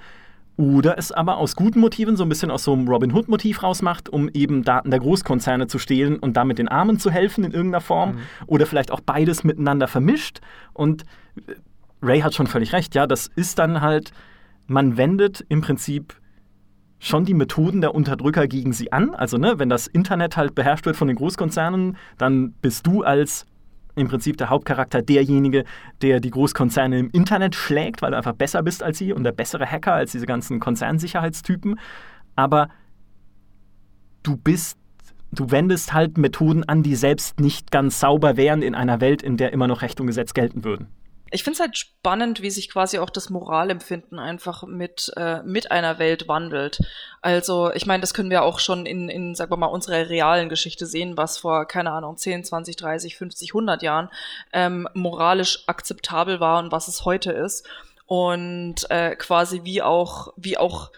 [0.60, 4.10] oder es aber aus guten Motiven, so ein bisschen aus so einem Robin Hood-Motiv rausmacht,
[4.10, 7.80] um eben Daten der Großkonzerne zu stehlen und damit den Armen zu helfen in irgendeiner
[7.80, 8.18] Form.
[8.46, 10.42] Oder vielleicht auch beides miteinander vermischt.
[10.74, 11.04] Und
[11.48, 11.54] äh,
[12.02, 14.12] Ray hat schon völlig recht, ja, das ist dann halt,
[14.68, 16.16] man wendet im Prinzip
[17.00, 19.16] schon die Methoden der Unterdrücker gegen sie an.
[19.16, 23.46] Also, ne, wenn das Internet halt beherrscht wird von den Großkonzernen, dann bist du als
[24.00, 25.64] im Prinzip der Hauptcharakter derjenige,
[26.02, 29.32] der die Großkonzerne im Internet schlägt, weil du einfach besser bist als sie und der
[29.32, 31.80] bessere Hacker als diese ganzen Konzernsicherheitstypen.
[32.36, 32.70] Aber
[34.24, 34.78] du bist,
[35.32, 39.38] du wendest halt Methoden an, die selbst nicht ganz sauber wären in einer Welt, in
[39.38, 40.88] der immer noch Recht und Gesetz gelten würden.
[41.32, 45.72] Ich finde es halt spannend, wie sich quasi auch das Moralempfinden einfach mit, äh, mit
[45.72, 46.80] einer Welt wandelt.
[47.22, 50.50] Also, ich meine, das können wir auch schon in, in, sagen wir mal, unserer realen
[50.50, 54.10] Geschichte sehen, was vor, keine Ahnung, 10, 20, 30, 50, 100 Jahren
[54.54, 57.68] ähm, moralisch akzeptabel war und was es heute ist.
[58.06, 60.92] Und äh, quasi wie auch, wie auch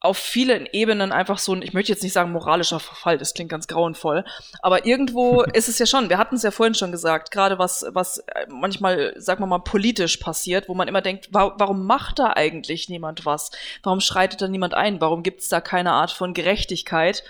[0.00, 3.50] auf vielen Ebenen einfach so ein, ich möchte jetzt nicht sagen moralischer Verfall, das klingt
[3.50, 4.24] ganz grauenvoll,
[4.60, 7.84] aber irgendwo ist es ja schon, wir hatten es ja vorhin schon gesagt, gerade was,
[7.88, 12.18] was äh, manchmal, sagen wir mal, politisch passiert, wo man immer denkt, wa warum macht
[12.18, 13.50] da eigentlich niemand was?
[13.82, 15.00] Warum schreitet da niemand ein?
[15.00, 17.24] Warum gibt es da keine Art von Gerechtigkeit?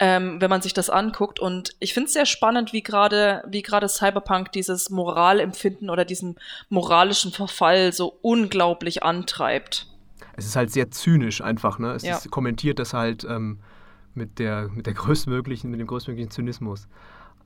[0.00, 1.40] Ähm, wenn man sich das anguckt.
[1.40, 6.36] Und ich finde es sehr spannend, wie gerade, wie gerade Cyberpunk dieses Moralempfinden oder diesen
[6.68, 9.86] moralischen Verfall so unglaublich antreibt.
[10.38, 11.92] Es ist halt sehr zynisch einfach, ne?
[11.92, 12.16] Es Ja.
[12.16, 13.58] ist kommentiert das halt ähm,
[14.14, 16.88] mit, der, mit der größtmöglichen, mit dem größtmöglichen Zynismus.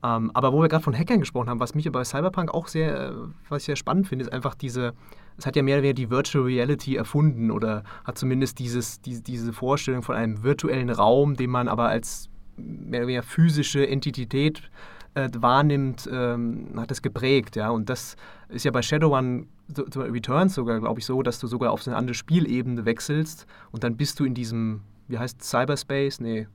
[0.03, 3.09] Ähm, aber wo wir gerade von Hackern gesprochen haben, was mich bei Cyberpunk auch sehr,
[3.09, 3.13] äh,
[3.49, 4.93] was ich sehr spannend finde, ist einfach diese,
[5.37, 9.23] es hat ja mehr oder weniger die Virtual Reality erfunden oder hat zumindest dieses, die,
[9.23, 14.69] diese Vorstellung von einem virtuellen Raum, den man aber als mehr oder weniger physische Entität
[15.15, 17.69] äh, wahrnimmt, ähm, hat das geprägt, ja.
[17.69, 18.15] Und das
[18.49, 21.87] ist ja bei Shadowrun so, so Returns sogar, glaube ich, so, dass du sogar auf
[21.87, 26.19] eine andere Spielebene wechselst und dann bist du in diesem, wie heißt Cyberspace?
[26.19, 26.47] Nee.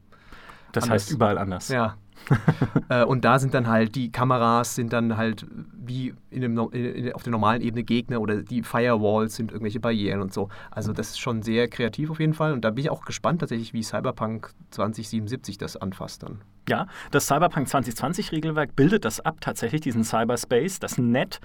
[0.73, 1.03] Das Anders.
[1.03, 1.69] heißt überall anders.
[1.69, 1.97] Ja.
[2.89, 7.13] äh, und da sind dann halt die Kameras sind dann halt wie in dem, in,
[7.13, 10.49] auf der normalen Ebene Gegner oder die Firewalls sind irgendwelche Barrieren und so.
[10.71, 13.41] Also das ist schon sehr kreativ auf jeden Fall und da bin ich auch gespannt
[13.41, 16.41] tatsächlich, wie Cyberpunk 2077 das anfasst dann.
[16.69, 21.41] Ja, das Cyberpunk 2020-Regelwerk bildet das ab, tatsächlich diesen Cyberspace, das Net,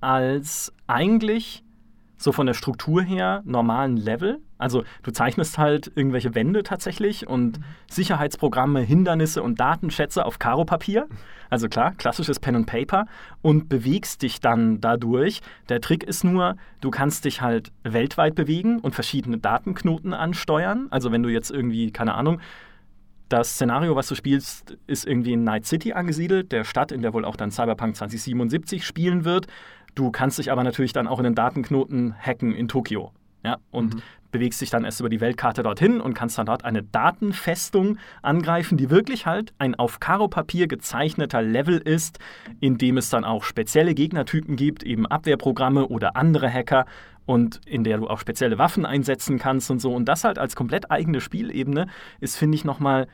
[0.00, 1.64] als eigentlich
[2.18, 4.40] so von der Struktur her normalen Level.
[4.58, 11.06] Also du zeichnest halt irgendwelche Wände tatsächlich und Sicherheitsprogramme, Hindernisse und Datenschätze auf Karo-Papier.
[11.48, 13.06] Also klar, klassisches Pen and Paper
[13.40, 15.40] und bewegst dich dann dadurch.
[15.68, 20.88] Der Trick ist nur, du kannst dich halt weltweit bewegen und verschiedene Datenknoten ansteuern.
[20.90, 22.40] Also wenn du jetzt irgendwie, keine Ahnung,
[23.28, 27.12] das Szenario, was du spielst, ist irgendwie in Night City angesiedelt, der Stadt, in der
[27.12, 29.46] wohl auch dann Cyberpunk 2077 spielen wird.
[29.94, 33.12] Du kannst dich aber natürlich dann auch in den Datenknoten hacken in Tokio.
[33.44, 36.82] Ja, und bewegst dich dann erst über die Weltkarte dorthin und kannst dann dort eine
[36.82, 42.18] Datenfestung angreifen, die wirklich halt ein auf Karo-Papier gezeichneter Level ist,
[42.60, 46.84] in dem es dann auch spezielle Gegnertypen gibt, eben Abwehrprogramme oder andere Hacker
[47.26, 49.94] und in der du auch spezielle Waffen einsetzen kannst und so.
[49.94, 51.86] Und das halt als komplett eigene Spielebene
[52.20, 53.06] ist, finde ich, nochmal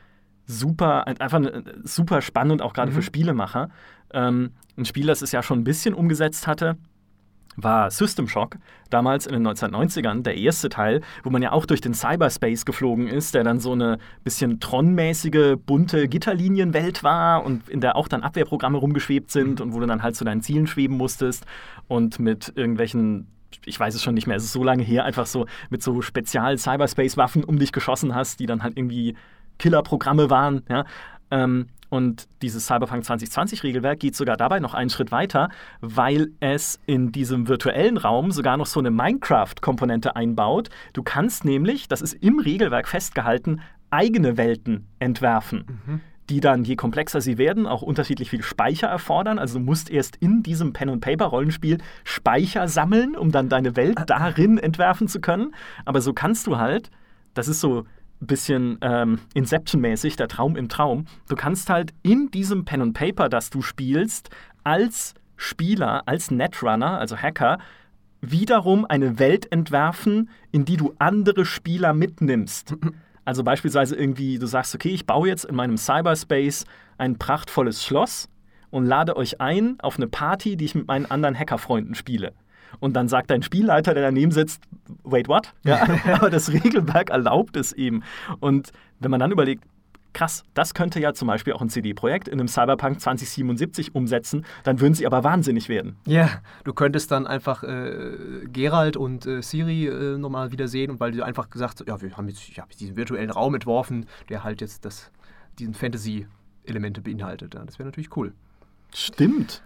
[0.47, 3.69] super, einfach äh, super spannend, auch gerade für Spielemacher.
[4.15, 6.77] Ähm, ein Spiel, das es ja schon ein bisschen umgesetzt hatte,
[7.57, 8.57] war System Shock,
[8.89, 13.07] damals in den 1990ern, der erste Teil, wo man ja auch durch den Cyberspace geflogen
[13.07, 18.23] ist, der dann so eine bisschen Tron-mäßige, bunte Gitterlinienwelt war und in der auch dann
[18.23, 21.45] Abwehrprogramme rumgeschwebt sind und wo du dann halt zu deinen Zielen schweben musstest
[21.87, 23.27] und mit irgendwelchen
[23.63, 26.01] ich weiß es schon nicht mehr, es ist so lange her, einfach so mit so
[26.01, 29.15] Spezial-Cyberspace-Waffen um dich geschossen hast, die dann halt irgendwie
[29.59, 30.83] Killerprogramme waren, ja.
[31.31, 35.49] Ähm, und dieses Cyberpunk 2020-Regelwerk geht sogar dabei noch einen Schritt weiter,
[35.81, 40.69] weil es in diesem virtuellen Raum sogar noch so eine Minecraft-Komponente einbaut.
[40.93, 47.21] Du kannst nämlich, das ist im Regelwerk festgehalten, eigene Welten entwerfen, die dann, je komplexer
[47.21, 49.39] sie werden, auch unterschiedlich viel Speicher erfordern.
[49.39, 55.07] Also du musst erst in diesem Pen-and-Paper-Rollenspiel Speicher sammeln, um dann deine Welt darin entwerfen
[55.07, 55.53] zu können.
[55.85, 56.89] Aber so kannst du halt,
[57.35, 57.85] das ist so
[58.19, 63.61] bisschen ähm, Inception-mäßig, der Traum im Traum, du kannst halt in diesem Pen-and-Paper, das du
[63.61, 64.29] spielst,
[64.63, 67.59] als Spieler, als Netrunner, also Hacker,
[68.21, 72.75] wiederum eine Welt entwerfen, in die du andere Spieler mitnimmst.
[73.27, 76.65] Also beispielsweise irgendwie, du sagst, okay, ich baue jetzt in meinem Cyberspace
[76.99, 78.29] ein prachtvolles Schloss
[78.69, 82.33] und lade euch ein auf eine Party, die ich mit meinen anderen Hackerfreunden spiele.
[82.79, 84.63] Und dann sagt dein Spielleiter, der daneben sitzt,
[85.03, 85.53] wait, what?
[85.63, 88.03] Ja, aber das Regelwerk erlaubt es ihm.
[88.39, 89.63] Und wenn man dann überlegt,
[90.15, 94.79] krass, das könnte ja zum Beispiel auch ein CD-Projekt in einem Cyberpunk 2077 umsetzen, dann
[94.79, 95.97] würden sie aber wahnsinnig werden.
[96.07, 100.99] Ja, du könntest dann einfach äh, Gerald und äh, Siri äh, nochmal wieder sehen und
[100.99, 104.07] weil du einfach gesagt hast, ja, wir haben jetzt, ich habe diesen virtuellen Raum entworfen,
[104.29, 105.11] der halt jetzt das,
[105.59, 107.53] diesen Fantasy-Elemente beinhaltet.
[107.53, 108.33] Ja, das wäre natürlich cool.
[108.93, 109.61] Stimmt.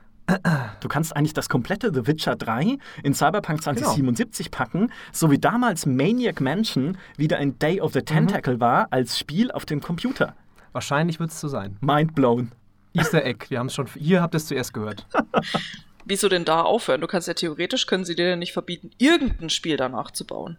[0.79, 4.57] Du kannst eigentlich das komplette The Witcher 3 in Cyberpunk 2077 genau.
[4.57, 8.61] packen, so wie damals Maniac Mansion wieder ein Day of the Tentacle mhm.
[8.61, 10.35] war als Spiel auf dem Computer.
[10.71, 11.77] Wahrscheinlich wird es so sein.
[11.81, 12.51] Mind blown.
[12.93, 15.07] Easter Egg, wir haben es schon, hier habt ihr es zuerst gehört.
[16.05, 17.01] Wieso denn da aufhören?
[17.01, 20.57] Du kannst ja theoretisch, können sie dir ja nicht verbieten, irgendein Spiel danach zu bauen.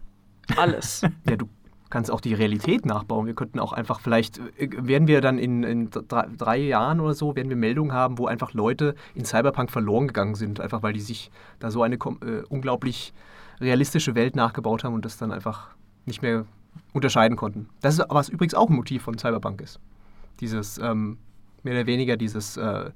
[0.55, 1.01] Alles.
[1.29, 1.49] ja, du
[1.91, 3.27] kannst auch die Realität nachbauen.
[3.27, 7.13] Wir könnten auch einfach, vielleicht äh, werden wir dann in, in drei, drei, Jahren oder
[7.13, 10.93] so, werden wir Meldungen haben, wo einfach Leute in Cyberpunk verloren gegangen sind, einfach weil
[10.93, 11.29] die sich
[11.59, 13.13] da so eine äh, unglaublich
[13.59, 15.69] realistische Welt nachgebaut haben und das dann einfach
[16.05, 16.45] nicht mehr
[16.93, 17.69] unterscheiden konnten.
[17.81, 19.79] Das ist was übrigens auch ein Motiv von Cyberpunk ist.
[20.39, 21.17] Dieses, ähm,
[21.63, 22.89] mehr oder weniger dieses, äh,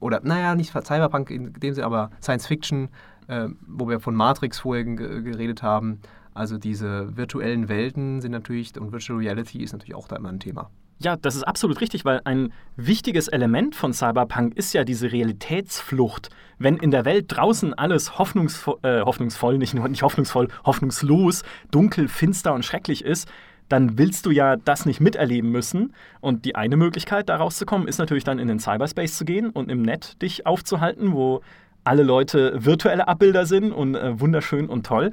[0.00, 2.88] oder naja, nicht Cyberpunk in dem Sinne, aber Science Fiction,
[3.28, 6.00] äh, wo wir von Matrix vorher geredet haben,
[6.36, 10.40] also diese virtuellen Welten sind natürlich, und Virtual Reality ist natürlich auch da immer ein
[10.40, 10.70] Thema.
[10.98, 16.30] Ja, das ist absolut richtig, weil ein wichtiges Element von Cyberpunk ist ja diese Realitätsflucht.
[16.58, 22.54] Wenn in der Welt draußen alles hoffnungsvoll, äh, hoffnungsvoll nicht, nicht hoffnungsvoll, hoffnungslos, dunkel, finster
[22.54, 23.28] und schrecklich ist,
[23.68, 25.92] dann willst du ja das nicht miterleben müssen.
[26.20, 29.70] Und die eine Möglichkeit, da rauszukommen, ist natürlich dann in den Cyberspace zu gehen und
[29.70, 31.42] im Net dich aufzuhalten, wo
[31.84, 35.10] alle Leute virtuelle Abbilder sind und äh, wunderschön und toll.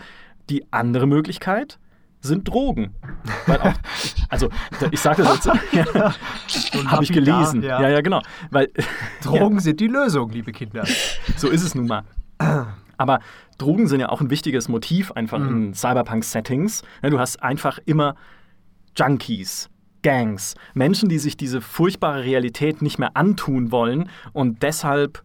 [0.50, 1.80] Die andere Möglichkeit
[2.24, 2.94] sind Drogen.
[3.48, 3.74] Auch,
[4.30, 4.50] also,
[4.92, 5.46] ich sage das jetzt,
[5.96, 6.14] ja,
[6.86, 7.62] habe ich gelesen.
[7.62, 7.82] Ja.
[7.82, 8.22] ja, ja, genau.
[8.50, 8.70] Weil,
[9.24, 9.62] Drogen ja.
[9.62, 10.86] sind die Lösung, liebe Kinder.
[11.36, 12.04] So ist es nun mal.
[12.98, 13.20] Aber
[13.58, 15.50] Drogen sind ja auch ein wichtiges Motiv einfach mhm.
[15.50, 16.84] in Cyberpunk-Settings.
[17.02, 18.16] Du hast einfach immer
[18.96, 19.70] Junkies,
[20.04, 25.24] Gangs, Menschen, die sich diese furchtbare Realität nicht mehr antun wollen und deshalb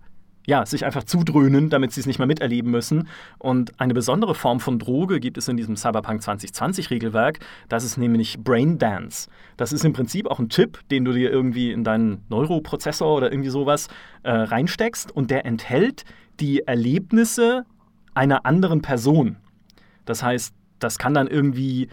[0.49, 3.09] ja, sich einfach zudröhnen, damit sie es nicht mehr miterleben müssen.
[3.37, 7.41] Und eine besondere Form von Droge gibt es in diesem Cyberpunk 2020 Regelwerk.
[7.69, 9.29] Das ist nämlich Brain Dance.
[9.59, 13.31] Das ist im Prinzip auch ein Chip, den du dir irgendwie in deinen Neuroprozessor oder
[13.31, 13.89] irgendwie sowas
[14.23, 16.07] äh, reinsteckst und der enthält
[16.41, 17.67] die Erlebnisse
[18.15, 19.37] einer anderen Person.
[20.07, 21.91] Das heißt, das kann dann irgendwie,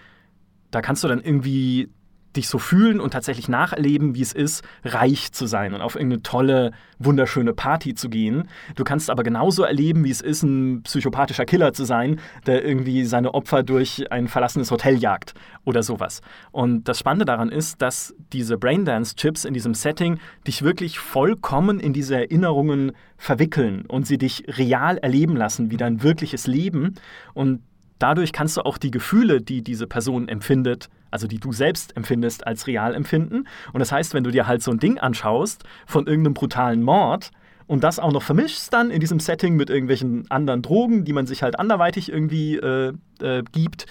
[0.72, 1.89] da kannst du dann irgendwie
[2.36, 6.22] dich so fühlen und tatsächlich nacherleben, wie es ist, reich zu sein und auf irgendeine
[6.22, 8.48] tolle, wunderschöne Party zu gehen.
[8.76, 13.06] Du kannst aber genauso erleben, wie es ist, ein psychopathischer Killer zu sein, der irgendwie
[13.06, 15.34] seine Opfer durch ein verlassenes Hotel jagt
[15.66, 16.22] oder sowas.
[16.52, 21.94] Und das Spannende daran ist, dass diese Braindance-Chips in diesem Setting dich wirklich vollkommen in
[21.94, 26.96] diese Erinnerungen verwickeln und sie dich real erleben lassen, wie dein wirkliches Leben.
[27.34, 27.62] Und
[28.00, 32.45] dadurch kannst du auch die Gefühle, die diese Person empfindet, also die du selbst empfindest,
[32.45, 33.47] als real empfinden.
[33.72, 37.32] Und das heißt, wenn du dir halt so ein Ding anschaust von irgendeinem brutalen Mord
[37.68, 41.26] und das auch noch vermischst dann in diesem Setting mit irgendwelchen anderen Drogen, die man
[41.26, 42.91] sich halt anderweitig irgendwie äh,
[43.22, 43.86] äh, gibt,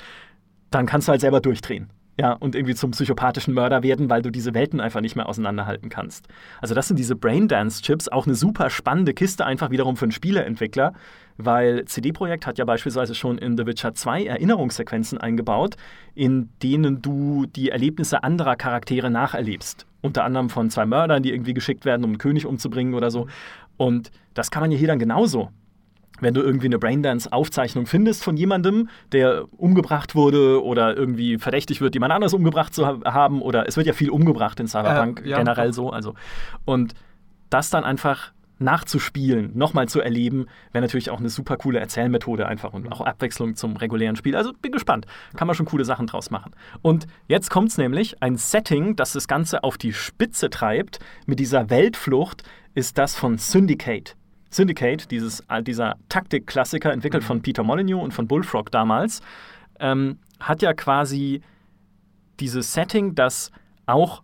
[0.70, 1.89] dann kannst du halt selber durchdrehen.
[2.20, 5.89] Ja, und irgendwie zum psychopathischen Mörder werden, weil du diese Welten einfach nicht mehr auseinanderhalten
[5.89, 6.29] kannst.
[6.61, 10.93] Also das sind diese Braindance-Chips, auch eine super spannende Kiste einfach wiederum für einen Spieleentwickler,
[11.37, 15.76] weil CD Projekt hat ja beispielsweise schon in The Witcher 2 Erinnerungssequenzen eingebaut,
[16.14, 19.87] in denen du die Erlebnisse anderer Charaktere nacherlebst.
[20.01, 23.26] Unter anderem von zwei Mördern, die irgendwie geschickt werden, um einen König umzubringen oder so.
[23.76, 25.51] Und das kann man ja hier dann genauso
[26.20, 31.95] wenn du irgendwie eine Braindance-Aufzeichnung findest von jemandem, der umgebracht wurde oder irgendwie verdächtig wird,
[31.95, 35.39] jemand anders umgebracht zu haben, oder es wird ja viel umgebracht in Cyberpunk äh, ja,
[35.39, 36.14] generell so, also
[36.64, 36.95] und
[37.51, 42.73] das dann einfach nachzuspielen, nochmal zu erleben, wäre natürlich auch eine super coole Erzählmethode einfach
[42.73, 44.37] und auch Abwechslung zum regulären Spiel.
[44.37, 45.07] Also bin gespannt.
[45.37, 46.53] Kann man schon coole Sachen draus machen.
[46.83, 51.41] Und jetzt kommt es nämlich, ein Setting, das das Ganze auf die Spitze treibt, mit
[51.41, 52.43] dieser Weltflucht,
[52.75, 54.17] ist das von Syndicate.
[54.51, 57.27] Syndicate, dieses, dieser Taktikklassiker, entwickelt mhm.
[57.27, 59.21] von Peter Molyneux und von Bullfrog damals,
[59.81, 61.43] ähm, hat ja quasi
[62.41, 63.51] dieses Setting, das
[63.87, 64.23] auch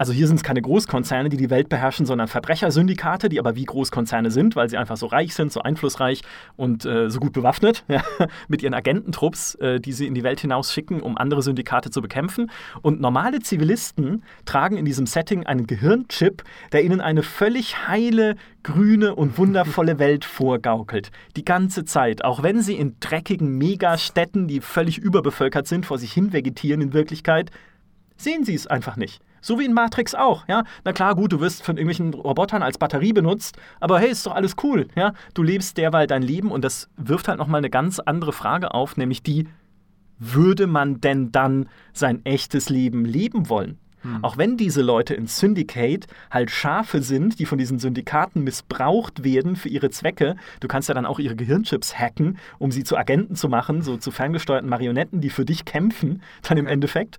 [0.00, 3.66] Also hier sind es keine Großkonzerne, die die Welt beherrschen, sondern Verbrechersyndikate, die aber wie
[3.66, 6.22] Großkonzerne sind, weil sie einfach so reich sind, so einflussreich
[6.56, 8.02] und äh, so gut bewaffnet ja,
[8.48, 12.00] mit ihren Agententrupps, äh, die sie in die Welt hinaus schicken, um andere Syndikate zu
[12.00, 12.50] bekämpfen.
[12.80, 19.14] Und normale Zivilisten tragen in diesem Setting einen Gehirnchip, der ihnen eine völlig heile, grüne
[19.14, 21.10] und wundervolle Welt vorgaukelt.
[21.36, 26.10] Die ganze Zeit, auch wenn sie in dreckigen Megastädten, die völlig überbevölkert sind, vor sich
[26.10, 27.50] hin vegetieren in Wirklichkeit,
[28.16, 29.20] sehen sie es einfach nicht.
[29.40, 30.64] So wie in Matrix auch, ja.
[30.84, 34.34] Na klar, gut, du wirst von irgendwelchen Robotern als Batterie benutzt, aber hey, ist doch
[34.34, 35.12] alles cool, ja.
[35.34, 38.96] Du lebst derweil dein Leben und das wirft halt nochmal eine ganz andere Frage auf,
[38.96, 39.46] nämlich die,
[40.18, 43.78] würde man denn dann sein echtes Leben leben wollen?
[44.02, 44.24] Hm.
[44.24, 49.56] Auch wenn diese Leute in Syndicate halt Schafe sind, die von diesen Syndikaten missbraucht werden
[49.56, 53.34] für ihre Zwecke, du kannst ja dann auch ihre Gehirnchips hacken, um sie zu Agenten
[53.34, 57.18] zu machen, so zu ferngesteuerten Marionetten, die für dich kämpfen, dann im Endeffekt.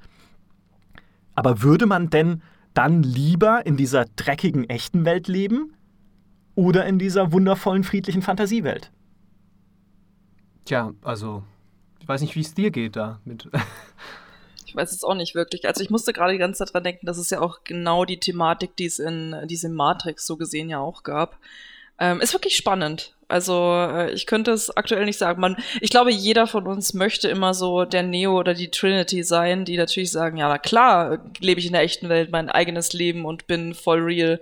[1.35, 2.41] Aber würde man denn
[2.73, 5.73] dann lieber in dieser dreckigen echten Welt leben
[6.55, 8.91] oder in dieser wundervollen, friedlichen Fantasiewelt?
[10.65, 11.43] Tja, also,
[11.99, 13.49] ich weiß nicht, wie es dir geht da mit.
[14.65, 15.67] ich weiß es auch nicht wirklich.
[15.67, 18.19] Also ich musste gerade die ganze Zeit dran denken, das ist ja auch genau die
[18.19, 21.37] Thematik, die es in diesem Matrix so gesehen ja auch gab.
[22.01, 23.13] Ähm, ist wirklich spannend.
[23.27, 25.39] Also äh, ich könnte es aktuell nicht sagen.
[25.39, 29.65] Man, ich glaube, jeder von uns möchte immer so der Neo oder die Trinity sein,
[29.65, 33.23] die natürlich sagen, ja, na klar, lebe ich in der echten Welt mein eigenes Leben
[33.23, 34.41] und bin voll real.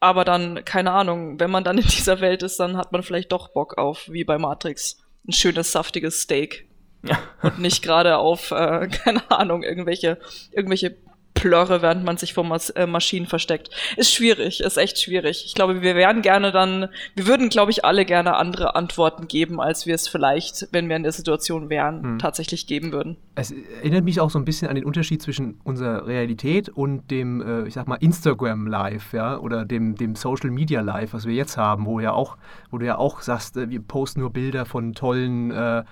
[0.00, 3.32] Aber dann, keine Ahnung, wenn man dann in dieser Welt ist, dann hat man vielleicht
[3.32, 4.98] doch Bock auf, wie bei Matrix,
[5.28, 6.66] ein schönes, saftiges Steak.
[7.02, 7.18] Ja.
[7.42, 10.18] Und nicht gerade auf, äh, keine Ahnung, irgendwelche,
[10.52, 10.96] irgendwelche
[11.34, 13.68] Plörre, während man sich vor Mas äh, Maschinen versteckt.
[13.96, 15.44] Ist schwierig, ist echt schwierig.
[15.46, 19.60] Ich glaube, wir wären gerne dann, wir würden, glaube ich, alle gerne andere Antworten geben,
[19.60, 22.18] als wir es vielleicht, wenn wir in der Situation wären, hm.
[22.18, 23.16] tatsächlich geben würden.
[23.34, 27.42] Es erinnert mich auch so ein bisschen an den Unterschied zwischen unserer Realität und dem,
[27.42, 31.34] äh, ich sag mal, Instagram Live, ja, oder dem, dem Social Media Live, was wir
[31.34, 32.36] jetzt haben, wo ja auch,
[32.70, 35.82] wo du ja auch sagst, äh, wir posten nur Bilder von tollen äh,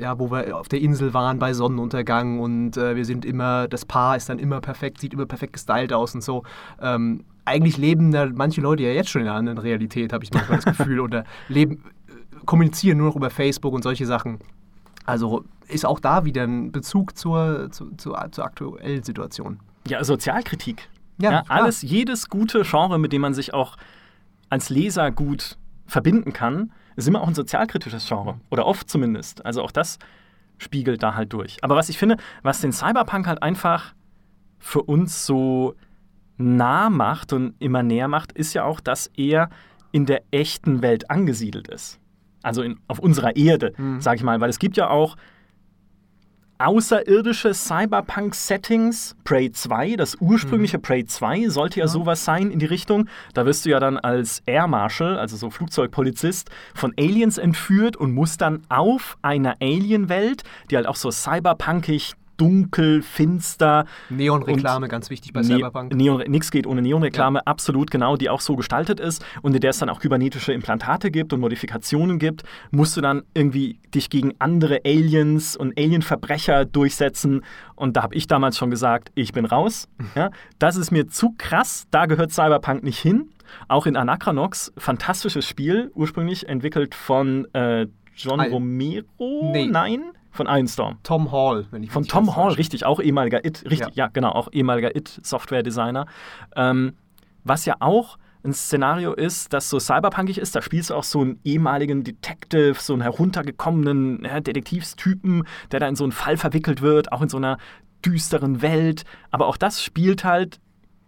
[0.00, 3.84] ja, wo wir auf der Insel waren bei Sonnenuntergang und äh, wir sind immer, das
[3.84, 6.42] Paar ist dann immer perfekt, sieht immer perfekt gestylt aus und so.
[6.80, 10.32] Ähm, eigentlich leben da manche Leute ja jetzt schon in einer anderen Realität, habe ich
[10.32, 14.38] manchmal das Gefühl, oder leben, äh, kommunizieren nur noch über Facebook und solche Sachen.
[15.06, 19.60] Also ist auch da wieder ein Bezug zur, zur, zur, zur aktuellen Situation.
[19.86, 20.88] Ja, Sozialkritik.
[21.18, 23.76] Ja, ja alles, jedes gute Genre, mit dem man sich auch
[24.48, 28.40] als Leser gut verbinden kann, ist immer auch ein sozialkritisches Genre.
[28.50, 29.44] Oder oft zumindest.
[29.44, 29.98] Also auch das
[30.58, 31.58] spiegelt da halt durch.
[31.62, 33.94] Aber was ich finde, was den Cyberpunk halt einfach
[34.58, 35.74] für uns so
[36.36, 39.50] nah macht und immer näher macht, ist ja auch, dass er
[39.92, 42.00] in der echten Welt angesiedelt ist.
[42.42, 44.00] Also in, auf unserer Erde, mhm.
[44.00, 44.40] sag ich mal.
[44.40, 45.16] Weil es gibt ja auch
[46.58, 49.16] außerirdische Cyberpunk-Settings.
[49.24, 50.82] Prey 2, das ursprüngliche mhm.
[50.82, 53.08] Prey 2, sollte ja, ja, sowas sein in die Richtung.
[53.34, 58.12] Da wirst du ja dann als Air Marshal, also so Flugzeugpolizist, von Aliens entführt und
[58.12, 63.86] musst dann auf einer Alien-Welt, die halt auch so cyberpunkig dunkel, finster.
[64.10, 65.94] Neonreklame, ganz wichtig bei ne Cyberpunk.
[65.94, 67.42] Neon, nix geht ohne Neonreklame, ja.
[67.44, 71.10] absolut genau, die auch so gestaltet ist und in der es dann auch kybernetische Implantate
[71.10, 77.42] gibt und Modifikationen gibt, musst du dann irgendwie dich gegen andere Aliens und Alienverbrecher durchsetzen.
[77.76, 79.88] Und da habe ich damals schon gesagt, ich bin raus.
[80.14, 80.30] Ja,
[80.60, 83.30] das ist mir zu krass, da gehört Cyberpunk nicht hin.
[83.66, 89.50] Auch in Anachranox, fantastisches Spiel, ursprünglich entwickelt von äh, John Al Romero?
[89.52, 89.66] Nee.
[89.66, 90.02] Nein?
[90.34, 90.98] Von Ironstorm.
[91.04, 94.30] Tom Hall, wenn ich Von Tom Hall, richtig, auch ehemaliger It, richtig, ja, ja genau,
[94.30, 96.06] auch ehemaliger It-Software-Designer.
[96.56, 96.94] Ähm,
[97.44, 100.56] was ja auch ein Szenario ist, das so cyberpunkig ist.
[100.56, 105.86] Da spielst du auch so einen ehemaligen Detective, so einen heruntergekommenen ja, Detektivstypen, der da
[105.86, 107.58] in so einen Fall verwickelt wird, auch in so einer
[108.04, 109.04] düsteren Welt.
[109.30, 110.60] Aber auch das spielt halt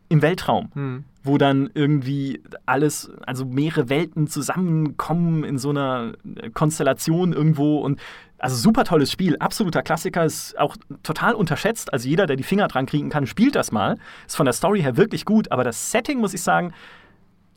[0.09, 0.71] im Weltraum.
[0.75, 6.13] Hm wo dann irgendwie alles, also mehrere Welten zusammenkommen in so einer
[6.55, 8.01] Konstellation irgendwo und
[8.39, 11.93] also super tolles Spiel, absoluter Klassiker, ist auch total unterschätzt.
[11.93, 13.99] Also jeder, der die Finger dran kriegen kann, spielt das mal.
[14.27, 16.73] Ist von der Story her wirklich gut, aber das Setting, muss ich sagen,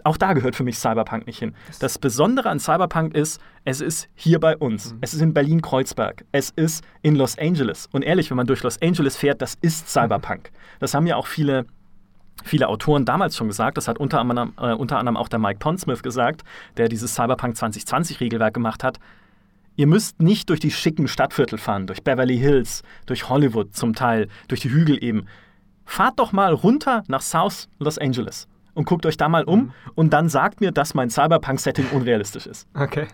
[0.05, 1.53] auch da gehört für mich Cyberpunk nicht hin.
[1.81, 4.93] Das Besondere an Cyberpunk ist, es ist hier bei uns.
[4.93, 4.99] Mhm.
[5.01, 6.23] Es ist in Berlin-Kreuzberg.
[6.31, 7.89] Es ist in Los Angeles.
[7.91, 10.51] Und ehrlich, wenn man durch Los Angeles fährt, das ist Cyberpunk.
[10.79, 11.65] Das haben ja auch viele
[12.43, 15.59] viele Autoren damals schon gesagt, das hat unter anderem, äh, unter anderem auch der Mike
[15.59, 16.43] Pondsmith gesagt,
[16.77, 18.99] der dieses Cyberpunk 2020 Regelwerk gemacht hat.
[19.75, 24.27] Ihr müsst nicht durch die schicken Stadtviertel fahren, durch Beverly Hills, durch Hollywood zum Teil,
[24.47, 25.25] durch die Hügel eben.
[25.85, 29.71] Fahrt doch mal runter nach South Los Angeles und guckt euch da mal um mhm.
[29.95, 32.67] und dann sagt mir, dass mein Cyberpunk-Setting unrealistisch ist.
[32.73, 33.07] Okay.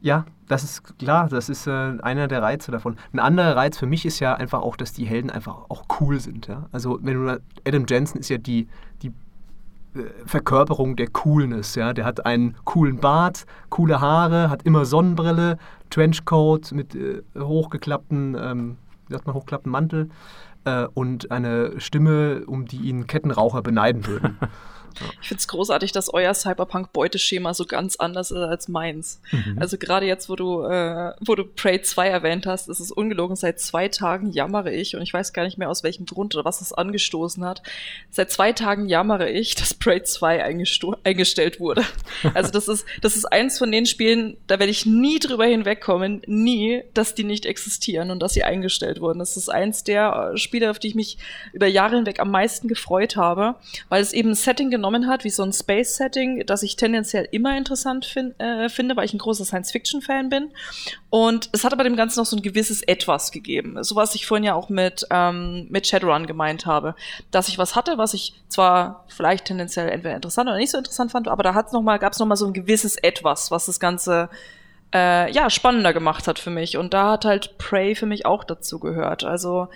[0.00, 2.96] Ja, das ist klar, das ist äh, einer der Reize davon.
[3.12, 6.20] Ein anderer Reiz für mich ist ja einfach auch, dass die Helden einfach auch cool
[6.20, 6.46] sind.
[6.46, 6.66] Ja?
[6.72, 8.68] Also wenn du Adam Jensen ist ja die,
[9.02, 11.74] die äh, Verkörperung der Coolness.
[11.74, 11.92] Ja?
[11.92, 15.58] Der hat einen coolen Bart, coole Haare, hat immer Sonnenbrille,
[15.90, 18.76] Trenchcoat mit äh, hochgeklappten, ähm,
[19.08, 20.08] wie sagt man, hochgeklappten Mantel
[20.64, 24.38] äh, und eine Stimme, um die ihn Kettenraucher beneiden würden.
[25.20, 29.20] Ich finde es großartig, dass euer Cyberpunk-Beuteschema so ganz anders ist als meins.
[29.30, 29.56] Mhm.
[29.60, 33.36] Also gerade jetzt, wo du, äh, wo du Prey 2 erwähnt hast, ist es ungelogen.
[33.36, 36.44] Seit zwei Tagen jammere ich und ich weiß gar nicht mehr aus welchem Grund oder
[36.44, 37.62] was es angestoßen hat.
[38.10, 40.44] Seit zwei Tagen jammere ich, dass Prey 2
[41.04, 41.84] eingestellt wurde.
[42.34, 46.22] Also das ist, das ist eins von den Spielen, da werde ich nie drüber hinwegkommen,
[46.26, 49.18] nie, dass die nicht existieren und dass sie eingestellt wurden.
[49.18, 51.18] Das ist eins der äh, Spiele, auf die ich mich
[51.52, 53.56] über Jahre hinweg am meisten gefreut habe,
[53.88, 57.28] weil es eben ein Setting genommen genommen hat, wie so ein Space-Setting, das ich tendenziell
[57.30, 60.50] immer interessant fin äh, finde, weil ich ein großer Science-Fiction-Fan bin.
[61.10, 63.82] Und es hat aber dem Ganzen noch so ein gewisses Etwas gegeben.
[63.82, 66.94] So was ich vorhin ja auch mit, ähm, mit Shadowrun gemeint habe.
[67.30, 71.12] Dass ich was hatte, was ich zwar vielleicht tendenziell entweder interessant oder nicht so interessant
[71.12, 73.80] fand, aber da hat's noch mal, gab's noch mal so ein gewisses Etwas, was das
[73.80, 74.28] Ganze
[74.94, 76.76] äh, ja, spannender gemacht hat für mich.
[76.76, 79.24] Und da hat halt Prey für mich auch dazu gehört.
[79.24, 79.68] Also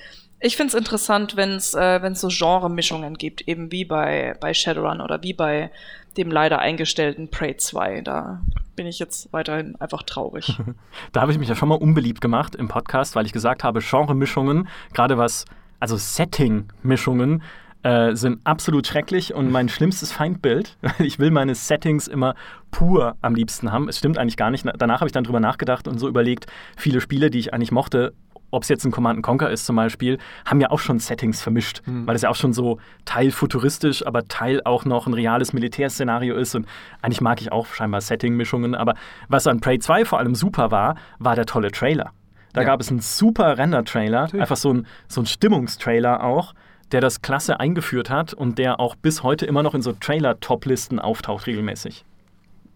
[0.43, 5.01] ich finde es interessant, wenn es äh, so Genre-Mischungen gibt, eben wie bei, bei Shadowrun
[5.01, 5.70] oder wie bei
[6.16, 8.03] dem leider eingestellten Prey 2.
[8.03, 8.43] Da
[8.74, 10.59] bin ich jetzt weiterhin einfach traurig.
[11.12, 13.80] da habe ich mich ja schon mal unbeliebt gemacht im Podcast, weil ich gesagt habe,
[13.80, 15.45] Genre-Mischungen, gerade was,
[15.78, 17.43] also Setting-Mischungen,
[17.84, 20.76] äh, sind absolut schrecklich und mein schlimmstes Feindbild.
[20.99, 22.34] Ich will meine Settings immer
[22.70, 23.88] pur am liebsten haben.
[23.88, 24.64] Es stimmt eigentlich gar nicht.
[24.78, 28.12] Danach habe ich dann drüber nachgedacht und so überlegt, viele Spiele, die ich eigentlich mochte,
[28.53, 31.82] ob es jetzt ein Command Conquer ist zum Beispiel, haben ja auch schon Settings vermischt,
[31.86, 32.07] mhm.
[32.07, 36.36] weil es ja auch schon so Teil futuristisch, aber Teil auch noch ein reales Militärszenario
[36.36, 36.55] ist.
[36.55, 36.66] Und
[37.00, 38.74] eigentlich mag ich auch scheinbar Setting-Mischungen.
[38.74, 38.94] Aber
[39.28, 42.12] was an Prey 2 vor allem super war, war der tolle Trailer.
[42.53, 42.66] Da ja.
[42.66, 46.53] gab es einen super Render-Trailer, einfach so ein, so ein Stimmungstrailer auch,
[46.92, 50.98] der das klasse eingeführt hat und der auch bis heute immer noch in so Trailer-Top-Listen
[50.98, 52.05] auftaucht regelmäßig.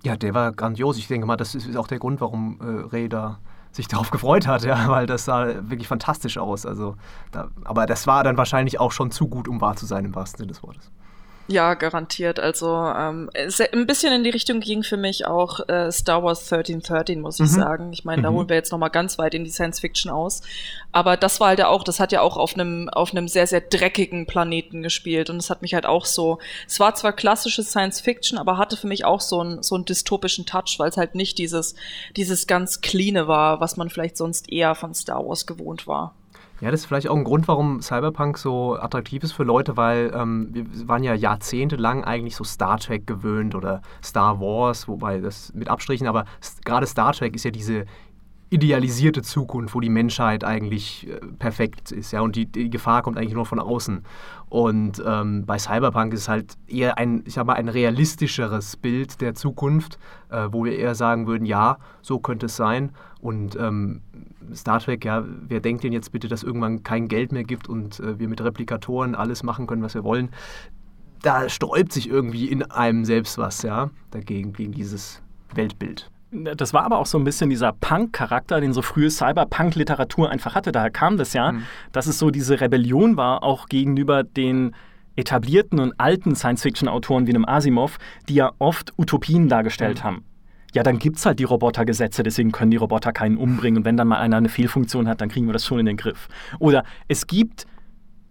[0.05, 0.97] Ja, der war grandios.
[0.97, 3.39] Ich denke mal, das ist auch der Grund, warum äh, Ray da
[3.77, 6.67] sich darauf gefreut hat, ja, weil das sah wirklich fantastisch aus.
[6.67, 6.97] Also,
[7.31, 10.15] da, aber das war dann wahrscheinlich auch schon zu gut, um wahr zu sein, im
[10.15, 10.91] wahrsten Sinne des Wortes.
[11.49, 12.41] Ja, garantiert.
[12.41, 13.31] Also ähm,
[13.73, 17.51] ein bisschen in die Richtung ging für mich auch äh, Star Wars 1313, muss ich
[17.51, 17.55] mhm.
[17.55, 17.93] sagen.
[17.93, 18.37] Ich meine, da mhm.
[18.37, 20.43] holen wir jetzt noch mal ganz weit in die Science Fiction aus.
[20.91, 23.47] Aber das war halt ja auch, das hat ja auch auf einem auf einem sehr
[23.47, 26.39] sehr dreckigen Planeten gespielt und es hat mich halt auch so.
[26.67, 29.85] Es war zwar klassische Science Fiction, aber hatte für mich auch so einen so einen
[29.85, 31.77] dystopischen Touch, weil es halt nicht dieses
[32.17, 36.15] dieses ganz cleane war, was man vielleicht sonst eher von Star Wars gewohnt war.
[36.61, 40.11] Ja, das ist vielleicht auch ein Grund, warum Cyberpunk so attraktiv ist für Leute, weil
[40.15, 45.53] ähm, wir waren ja jahrzehntelang eigentlich so Star Trek gewöhnt oder Star Wars, wobei das
[45.53, 46.25] mit Abstrichen, aber
[46.65, 47.85] gerade Star Trek ist ja diese
[48.49, 53.19] idealisierte Zukunft, wo die Menschheit eigentlich äh, perfekt ist, ja, und die, die, Gefahr kommt
[53.19, 54.05] eigentlich nur von außen.
[54.49, 59.35] Und ähm, bei Cyberpunk ist halt eher ein, ich sag mal, ein realistischeres Bild der
[59.35, 59.99] Zukunft,
[60.31, 62.93] äh, wo wir eher sagen würden, ja, so könnte es sein.
[63.21, 64.03] Und ähm,
[64.55, 67.99] Star Trek, ja, wer denkt denn jetzt bitte, dass irgendwann kein Geld mehr gibt und
[67.99, 70.31] äh, wir mit Replikatoren alles machen können, was wir wollen?
[71.23, 75.21] Da sträubt sich irgendwie in einem selbst was, ja, dagegen, gegen dieses
[75.53, 80.55] Weltbild das war aber auch so ein bisschen dieser Punk-Charakter, den so frühe Cyberpunk-Literatur einfach
[80.55, 80.73] hatte.
[80.73, 81.63] Daher kam das ja, mhm.
[81.93, 84.75] dass es so diese Rebellion war, auch gegenüber den
[85.15, 87.99] etablierten und alten Science-Fiction-Autoren wie einem Asimov,
[88.29, 90.05] die ja oft Utopien dargestellt mhm.
[90.05, 90.25] haben.
[90.75, 93.79] Ja, dann gibt es halt die Robotergesetze, deswegen können die Roboter keinen umbringen.
[93.79, 95.97] Und wenn dann mal einer eine Fehlfunktion hat, dann kriegen wir das schon in den
[95.97, 96.29] Griff.
[96.59, 97.67] Oder es gibt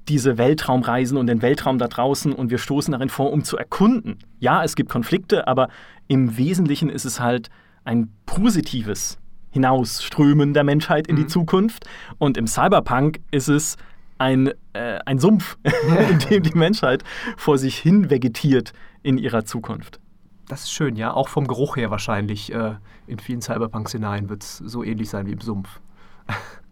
[0.07, 4.19] diese Weltraumreisen und den Weltraum da draußen und wir stoßen darin vor, um zu erkunden.
[4.39, 5.69] Ja, es gibt Konflikte, aber
[6.07, 7.49] im Wesentlichen ist es halt
[7.85, 9.17] ein positives
[9.51, 11.19] Hinausströmen der Menschheit in mhm.
[11.19, 11.85] die Zukunft.
[12.17, 13.77] Und im Cyberpunk ist es
[14.17, 15.57] ein, äh, ein Sumpf,
[16.09, 17.03] in dem die Menschheit
[17.37, 19.99] vor sich hin vegetiert in ihrer Zukunft.
[20.47, 21.13] Das ist schön, ja.
[21.13, 22.51] Auch vom Geruch her wahrscheinlich.
[22.53, 22.75] Äh,
[23.07, 25.79] in vielen Cyberpunk-Szenarien wird es so ähnlich sein wie im Sumpf.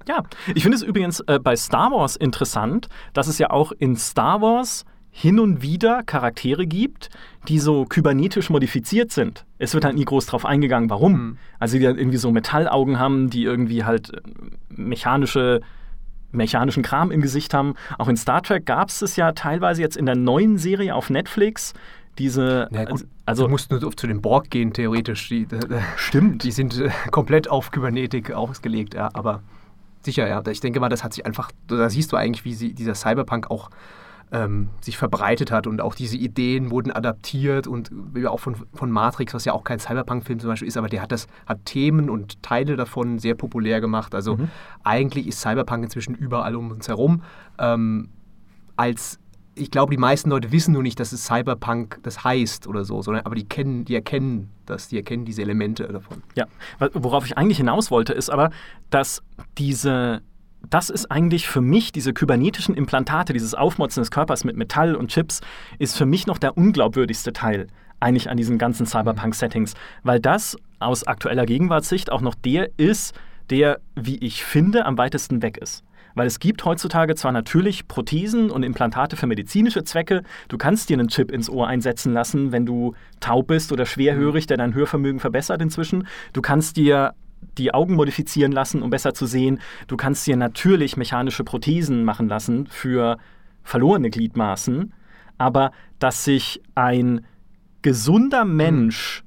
[0.07, 3.95] ja, ich finde es übrigens äh, bei Star Wars interessant, dass es ja auch in
[3.95, 4.85] Star Wars
[5.15, 7.11] hin und wieder Charaktere gibt,
[7.47, 9.45] die so kybernetisch modifiziert sind.
[9.59, 11.11] Es wird halt nie groß drauf eingegangen, warum.
[11.11, 11.37] Mhm.
[11.59, 14.21] Also die dann irgendwie so Metallaugen haben, die irgendwie halt äh,
[14.69, 15.61] mechanische
[16.31, 17.75] mechanischen Kram im Gesicht haben.
[17.99, 21.11] Auch in Star Trek gab es es ja teilweise jetzt in der neuen Serie auf
[21.11, 21.73] Netflix.
[22.17, 25.29] Diese, ja, gut, also, du musst nur zu den Borg gehen, theoretisch.
[25.29, 25.47] Die,
[25.95, 26.43] stimmt.
[26.43, 29.43] Die sind äh, komplett auf Kybernetik ausgelegt, ja, aber
[30.01, 30.41] sicher, ja.
[30.47, 33.51] Ich denke mal, das hat sich einfach, da siehst du eigentlich, wie sie, dieser Cyberpunk
[33.51, 33.69] auch
[34.31, 37.91] ähm, sich verbreitet hat und auch diese Ideen wurden adaptiert und
[38.25, 41.11] auch von, von Matrix, was ja auch kein Cyberpunk-Film zum Beispiel ist, aber der hat
[41.11, 44.15] das, hat Themen und Teile davon sehr populär gemacht.
[44.15, 44.49] Also mhm.
[44.83, 47.21] eigentlich ist Cyberpunk inzwischen überall um uns herum.
[47.59, 48.09] Ähm,
[48.75, 49.19] als
[49.55, 53.01] ich glaube, die meisten Leute wissen nur nicht, dass es Cyberpunk das heißt oder so,
[53.01, 56.23] sondern aber die kennen, die erkennen das, die erkennen diese Elemente davon.
[56.35, 56.47] Ja,
[56.93, 58.49] worauf ich eigentlich hinaus wollte, ist aber,
[58.89, 59.21] dass
[59.57, 60.21] diese
[60.69, 65.09] das ist eigentlich für mich, diese kybernetischen Implantate, dieses Aufmotzen des Körpers mit Metall und
[65.09, 65.41] Chips,
[65.79, 67.67] ist für mich noch der unglaubwürdigste Teil
[67.99, 73.13] eigentlich an diesen ganzen Cyberpunk-Settings, weil das aus aktueller Gegenwartssicht auch noch der ist,
[73.49, 75.83] der, wie ich finde, am weitesten weg ist.
[76.15, 80.21] Weil es gibt heutzutage zwar natürlich Prothesen und Implantate für medizinische Zwecke.
[80.47, 84.45] Du kannst dir einen Chip ins Ohr einsetzen lassen, wenn du taub bist oder schwerhörig,
[84.45, 86.07] der dein Hörvermögen verbessert inzwischen.
[86.33, 87.15] Du kannst dir
[87.57, 89.59] die Augen modifizieren lassen, um besser zu sehen.
[89.87, 93.17] Du kannst dir natürlich mechanische Prothesen machen lassen für
[93.63, 94.93] verlorene Gliedmaßen.
[95.37, 97.25] Aber dass sich ein
[97.81, 99.23] gesunder Mensch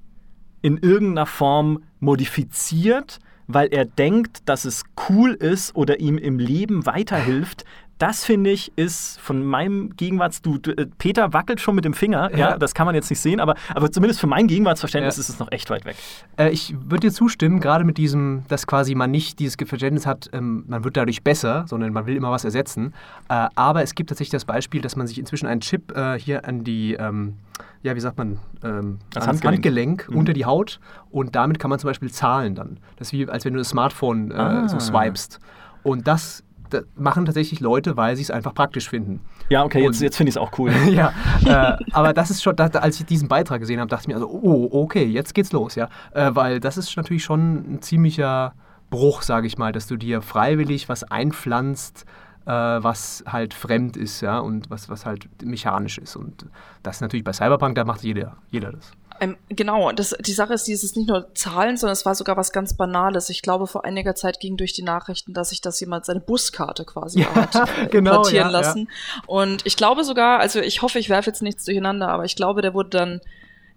[0.62, 6.86] in irgendeiner Form modifiziert, weil er denkt, dass es cool ist oder ihm im Leben
[6.86, 7.64] weiterhilft,
[7.98, 10.42] das finde ich ist von meinem Gegenwarts.
[10.42, 12.38] Du, äh, Peter wackelt schon mit dem Finger, ja.
[12.38, 12.58] ja.
[12.58, 15.20] das kann man jetzt nicht sehen, aber, aber zumindest für mein Gegenwartsverständnis ja.
[15.20, 15.96] ist es noch echt weit weg.
[16.38, 20.28] Äh, ich würde dir zustimmen, gerade mit diesem, dass quasi man nicht dieses Verständnis hat,
[20.32, 22.92] ähm, man wird dadurch besser, sondern man will immer was ersetzen.
[23.28, 26.46] Äh, aber es gibt tatsächlich das Beispiel, dass man sich inzwischen einen Chip äh, hier
[26.46, 27.36] an die, ähm,
[27.82, 30.16] ja, wie sagt man, ähm, das Handgelenk, Handgelenk mhm.
[30.18, 30.80] unter die Haut
[31.10, 32.78] und damit kann man zum Beispiel zahlen dann.
[32.96, 34.68] Das ist wie, als wenn du das Smartphone äh, ah.
[34.68, 35.40] so swipest.
[35.82, 36.42] Und das
[36.96, 39.20] machen tatsächlich Leute, weil sie es einfach praktisch finden.
[39.48, 40.72] Ja, okay, jetzt, jetzt finde ich es auch cool.
[40.90, 41.12] ja,
[41.44, 44.28] äh, aber das ist schon, als ich diesen Beitrag gesehen habe, dachte ich mir also,
[44.28, 45.88] oh, okay, jetzt geht's los, ja.
[46.12, 48.54] Äh, weil das ist natürlich schon ein ziemlicher
[48.90, 52.04] Bruch, sage ich mal, dass du dir freiwillig was einpflanzt,
[52.46, 56.16] äh, was halt fremd ist, ja, und was, was halt mechanisch ist.
[56.16, 56.46] Und
[56.82, 58.92] das ist natürlich bei Cyberpunk, da macht jeder, jeder das.
[59.20, 62.52] Ähm, genau, das, die Sache ist, dieses nicht nur Zahlen, sondern es war sogar was
[62.52, 63.30] ganz Banales.
[63.30, 66.84] Ich glaube, vor einiger Zeit ging durch die Nachrichten, dass sich das jemand seine Buskarte
[66.84, 68.88] quasi ja, hat äh, genau, ja, lassen.
[68.88, 69.22] Ja.
[69.26, 72.62] Und ich glaube sogar, also ich hoffe, ich werfe jetzt nichts durcheinander, aber ich glaube,
[72.62, 73.20] der wurde dann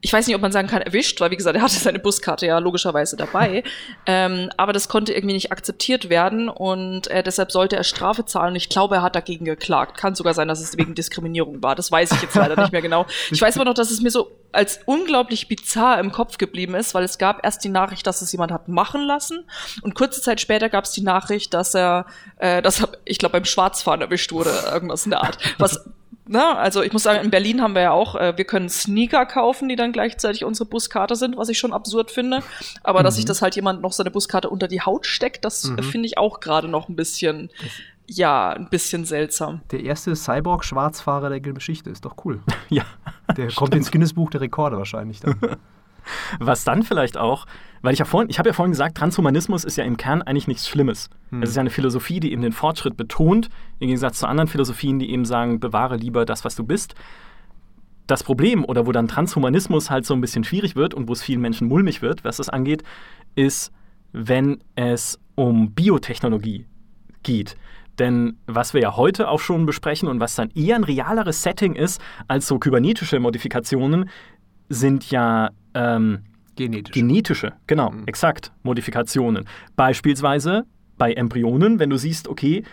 [0.01, 2.45] ich weiß nicht, ob man sagen kann, erwischt, weil wie gesagt, er hatte seine Buskarte
[2.45, 3.63] ja logischerweise dabei.
[4.05, 8.51] ähm, aber das konnte irgendwie nicht akzeptiert werden und äh, deshalb sollte er Strafe zahlen.
[8.51, 9.97] Und ich glaube, er hat dagegen geklagt.
[9.97, 11.75] Kann sogar sein, dass es wegen Diskriminierung war.
[11.75, 13.05] Das weiß ich jetzt leider nicht mehr genau.
[13.31, 16.93] Ich weiß aber noch, dass es mir so als unglaublich bizarr im Kopf geblieben ist,
[16.93, 19.45] weil es gab erst die Nachricht, dass es jemand hat machen lassen
[19.81, 22.05] und kurze Zeit später gab es die Nachricht, dass er,
[22.37, 25.37] äh, dass er, ich glaube, beim Schwarzfahren erwischt wurde, irgendwas in der Art.
[25.59, 25.85] Was
[26.31, 26.59] na, ne?
[26.59, 29.67] also ich muss sagen, in Berlin haben wir ja auch, äh, wir können Sneaker kaufen,
[29.67, 32.43] die dann gleichzeitig unsere Buskarte sind, was ich schon absurd finde.
[32.83, 33.05] Aber mhm.
[33.05, 35.81] dass sich das halt jemand noch seine Buskarte unter die Haut steckt, das mhm.
[35.81, 37.49] finde ich auch gerade noch ein bisschen,
[38.05, 39.61] ja, ein bisschen seltsam.
[39.71, 42.41] Der erste Cyborg-Schwarzfahrer der Geschichte ist doch cool.
[42.69, 42.85] ja.
[43.35, 45.39] Der kommt ins Guinness-Buch der Rekorde wahrscheinlich dann.
[46.39, 47.45] Was dann vielleicht auch,
[47.81, 50.47] weil ich ja vorhin, ich habe ja vorhin gesagt, Transhumanismus ist ja im Kern eigentlich
[50.47, 51.09] nichts Schlimmes.
[51.29, 51.43] Hm.
[51.43, 54.99] Es ist ja eine Philosophie, die eben den Fortschritt betont, im Gegensatz zu anderen Philosophien,
[54.99, 56.95] die eben sagen, bewahre lieber das, was du bist.
[58.07, 61.21] Das Problem, oder wo dann Transhumanismus halt so ein bisschen schwierig wird und wo es
[61.21, 62.83] vielen Menschen mulmig wird, was das angeht,
[63.35, 63.71] ist,
[64.11, 66.65] wenn es um Biotechnologie
[67.23, 67.55] geht.
[67.99, 71.75] Denn was wir ja heute auch schon besprechen und was dann eher ein realeres Setting
[71.75, 74.09] ist als so kybernetische Modifikationen,
[74.69, 76.19] sind ja ähm,
[76.55, 76.99] genetische.
[76.99, 78.03] genetische, genau, mhm.
[78.05, 79.45] exakt, Modifikationen.
[79.75, 80.65] Beispielsweise
[80.97, 82.63] bei Embryonen, wenn du siehst, okay,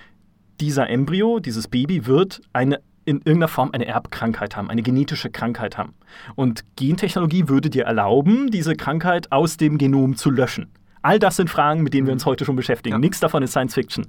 [0.61, 5.79] dieser Embryo, dieses Baby wird eine in irgendeiner Form eine Erbkrankheit haben, eine genetische Krankheit
[5.79, 5.95] haben.
[6.35, 10.73] Und Gentechnologie würde dir erlauben, diese Krankheit aus dem Genom zu löschen.
[11.03, 12.31] All das sind Fragen, mit denen wir uns mhm.
[12.31, 12.95] heute schon beschäftigen.
[12.95, 12.99] Ja.
[12.99, 14.09] Nichts davon ist Science Fiction.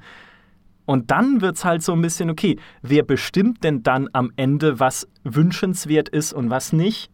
[0.86, 4.80] Und dann wird es halt so ein bisschen, okay, wer bestimmt denn dann am Ende,
[4.80, 7.12] was wünschenswert ist und was nicht?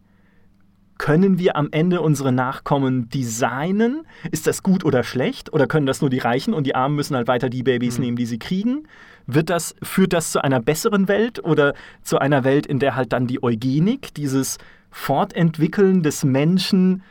[0.98, 4.06] Können wir am Ende unsere Nachkommen designen?
[4.30, 5.52] Ist das gut oder schlecht?
[5.52, 8.04] Oder können das nur die Reichen und die Armen müssen halt weiter die Babys mhm.
[8.04, 8.86] nehmen, die sie kriegen?
[9.26, 13.12] Wird das, führt das zu einer besseren Welt oder zu einer Welt, in der halt
[13.12, 14.58] dann die Eugenik, dieses
[14.90, 17.02] Fortentwickeln des Menschen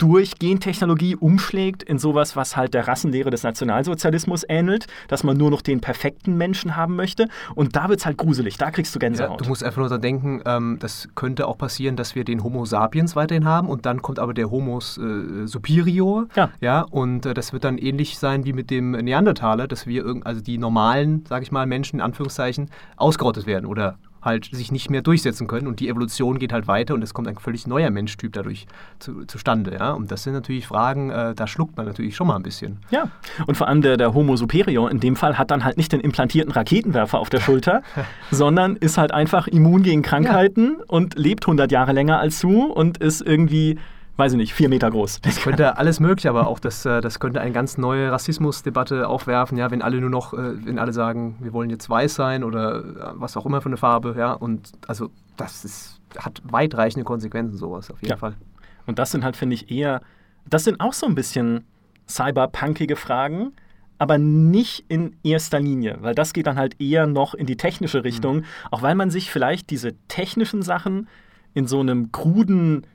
[0.00, 5.50] durch Gentechnologie umschlägt in sowas, was halt der Rassenlehre des Nationalsozialismus ähnelt, dass man nur
[5.50, 7.28] noch den perfekten Menschen haben möchte.
[7.54, 9.32] Und da wird es halt gruselig, da kriegst du Gänsehaut.
[9.32, 12.42] Ja, du musst einfach nur daran denken, ähm, das könnte auch passieren, dass wir den
[12.42, 16.28] Homo sapiens weiterhin haben und dann kommt aber der Homo äh, superior.
[16.34, 16.50] Ja.
[16.60, 20.40] ja und äh, das wird dann ähnlich sein wie mit dem Neandertaler, dass wir, also
[20.40, 25.02] die normalen, sage ich mal, Menschen in Anführungszeichen, ausgerottet werden oder halt sich nicht mehr
[25.02, 28.32] durchsetzen können und die Evolution geht halt weiter und es kommt ein völlig neuer Menschtyp
[28.32, 28.66] dadurch
[28.98, 29.74] zu, zustande.
[29.74, 29.92] Ja?
[29.92, 32.78] Und das sind natürlich Fragen, äh, da schluckt man natürlich schon mal ein bisschen.
[32.90, 33.10] Ja,
[33.46, 36.00] und vor allem der, der Homo superior in dem Fall hat dann halt nicht den
[36.00, 37.82] implantierten Raketenwerfer auf der Schulter,
[38.30, 40.84] sondern ist halt einfach immun gegen Krankheiten ja.
[40.88, 43.78] und lebt 100 Jahre länger als du und ist irgendwie
[44.20, 45.20] weiß ich nicht, vier Meter groß.
[45.22, 49.58] Das könnte alles möglich, aber auch das, äh, das könnte eine ganz neue Rassismusdebatte aufwerfen,
[49.58, 52.80] ja, wenn alle nur noch, äh, wenn alle sagen, wir wollen jetzt weiß sein oder
[52.80, 57.56] äh, was auch immer für eine Farbe, ja, und also das ist, hat weitreichende Konsequenzen,
[57.56, 58.16] sowas auf jeden ja.
[58.16, 58.34] Fall.
[58.86, 60.02] Und das sind halt, finde ich, eher,
[60.48, 61.64] das sind auch so ein bisschen
[62.08, 63.52] cyberpunkige Fragen,
[63.98, 68.04] aber nicht in erster Linie, weil das geht dann halt eher noch in die technische
[68.04, 68.44] Richtung, mhm.
[68.70, 71.08] auch weil man sich vielleicht diese technischen Sachen
[71.54, 72.86] in so einem kruden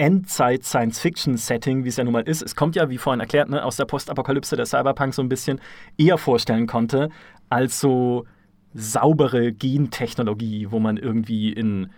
[0.00, 3.76] Endzeit-Science-Fiction-Setting, wie es ja nun mal ist, es kommt ja, wie vorhin erklärt, ne, aus
[3.76, 5.60] der Postapokalypse der Cyberpunk so ein bisschen
[5.98, 7.10] eher vorstellen konnte,
[7.50, 8.24] als so
[8.72, 11.90] saubere Gentechnologie, wo man irgendwie in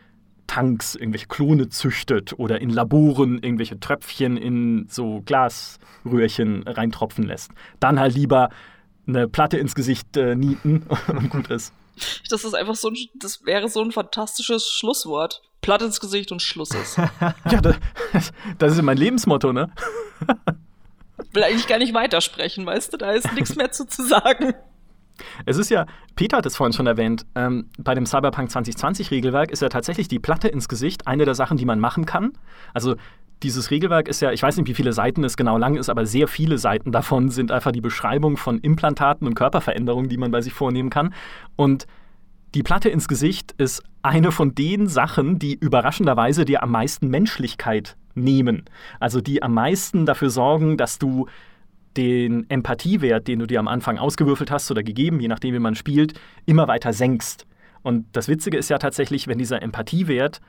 [0.49, 7.53] Tanks irgendwelche Klone züchtet oder in Laboren irgendwelche Tröpfchen in so Glasröhrchen reintropfen lässt.
[7.79, 8.51] Dann halt lieber
[9.07, 11.73] eine Platte ins Gesicht äh, nieten und gut ist.
[12.31, 15.43] Das ist einfach so ein, das wäre so ein fantastisches Schlusswort.
[15.63, 16.99] Platt ins Gesicht und Schluss ist.
[17.51, 17.77] ja, das,
[18.59, 19.71] das ist mein Lebensmotto, ne?
[21.33, 22.97] Will eigentlich gar nicht weitersprechen, weißt du?
[22.99, 24.53] Da ist nichts mehr zu, zu sagen.
[25.47, 25.87] Es ist ja,
[26.17, 30.09] Peter hat es vorhin schon erwähnt, ähm, bei dem Cyberpunk 2020 Regelwerk ist ja tatsächlich
[30.09, 32.33] die Platte ins Gesicht eine der Sachen, die man machen kann.
[32.75, 32.97] Also
[33.43, 36.07] dieses Regelwerk ist ja, ich weiß nicht, wie viele Seiten es genau lang ist, aber
[36.07, 40.41] sehr viele Seiten davon sind einfach die Beschreibung von Implantaten und Körperveränderungen, die man bei
[40.41, 41.15] sich vornehmen kann.
[41.57, 41.87] Und
[42.55, 47.97] die Platte ins Gesicht ist eine von den Sachen, die überraschenderweise dir am meisten Menschlichkeit
[48.15, 48.65] nehmen.
[49.01, 51.27] Also die am meisten dafür sorgen, dass du
[51.97, 55.75] den Empathiewert, den du dir am Anfang ausgewürfelt hast oder gegeben, je nachdem, wie man
[55.75, 57.47] spielt, immer weiter senkst.
[57.83, 60.41] Und das Witzige ist ja tatsächlich, wenn dieser Empathiewert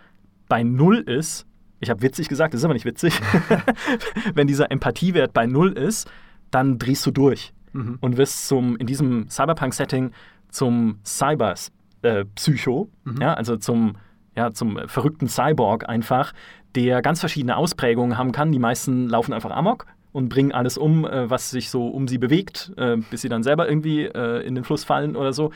[0.48, 1.46] bei Null ist,
[1.84, 3.20] ich habe witzig gesagt, das ist aber nicht witzig.
[4.34, 6.10] Wenn dieser Empathiewert bei null ist,
[6.50, 7.98] dann drehst du durch mhm.
[8.00, 10.12] und wirst zum, in diesem Cyberpunk-Setting
[10.50, 11.73] zum Cyber-Psycho,
[12.04, 13.22] äh, mhm.
[13.22, 13.96] ja, also zum,
[14.36, 16.34] ja, zum verrückten Cyborg einfach,
[16.76, 18.52] der ganz verschiedene Ausprägungen haben kann.
[18.52, 22.18] Die meisten laufen einfach amok und bringen alles um, äh, was sich so um sie
[22.18, 25.52] bewegt, äh, bis sie dann selber irgendwie äh, in den Fluss fallen oder so.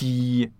[0.00, 0.50] Die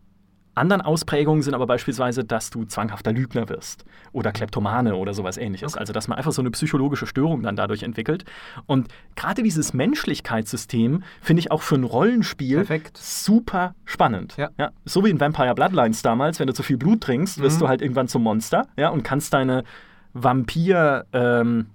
[0.54, 5.74] anderen Ausprägungen sind aber beispielsweise, dass du zwanghafter Lügner wirst oder Kleptomane oder sowas ähnliches.
[5.74, 5.80] Okay.
[5.80, 8.24] Also, dass man einfach so eine psychologische Störung dann dadurch entwickelt.
[8.66, 12.96] Und gerade dieses Menschlichkeitssystem finde ich auch für ein Rollenspiel Perfekt.
[12.96, 14.36] super spannend.
[14.36, 14.50] Ja.
[14.58, 14.70] ja.
[14.84, 17.60] So wie in Vampire Bloodlines damals, wenn du zu viel Blut trinkst, wirst mhm.
[17.60, 19.64] du halt irgendwann zum Monster ja, und kannst deine
[20.12, 21.66] Vampir, ähm,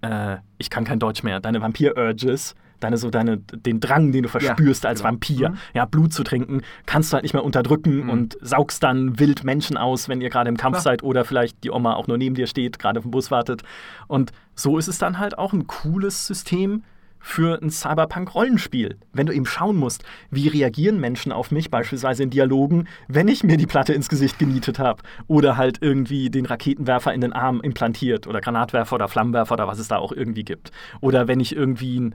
[0.00, 4.28] äh, ich kann kein Deutsch mehr, deine Vampir-Urges deine so deine den Drang, den du
[4.28, 5.10] verspürst ja, als genau.
[5.10, 5.58] Vampir, mhm.
[5.74, 8.10] ja, Blut zu trinken, kannst du halt nicht mehr unterdrücken mhm.
[8.10, 10.82] und saugst dann wild Menschen aus, wenn ihr gerade im Kampf ja.
[10.82, 13.62] seid oder vielleicht die Oma auch nur neben dir steht, gerade auf dem Bus wartet.
[14.06, 16.82] Und so ist es dann halt auch ein cooles System
[17.26, 18.98] für ein Cyberpunk-Rollenspiel.
[19.12, 23.42] Wenn du eben schauen musst, wie reagieren Menschen auf mich, beispielsweise in Dialogen, wenn ich
[23.42, 27.60] mir die Platte ins Gesicht genietet habe oder halt irgendwie den Raketenwerfer in den Arm
[27.60, 30.70] implantiert oder Granatwerfer oder Flammenwerfer oder was es da auch irgendwie gibt.
[31.00, 32.14] Oder wenn ich irgendwie ein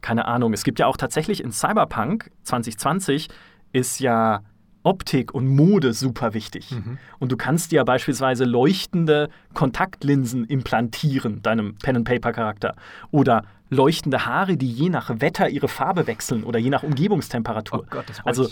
[0.00, 3.28] keine Ahnung, es gibt ja auch tatsächlich in Cyberpunk 2020
[3.72, 4.42] ist ja
[4.82, 6.70] Optik und Mode super wichtig.
[6.70, 6.98] Mhm.
[7.18, 12.74] Und du kannst dir beispielsweise leuchtende Kontaktlinsen implantieren, deinem Pen-and-Paper-Charakter.
[13.10, 17.80] Oder leuchtende Haare, die je nach Wetter ihre Farbe wechseln oder je nach Umgebungstemperatur.
[17.80, 18.48] Oh Gott, das also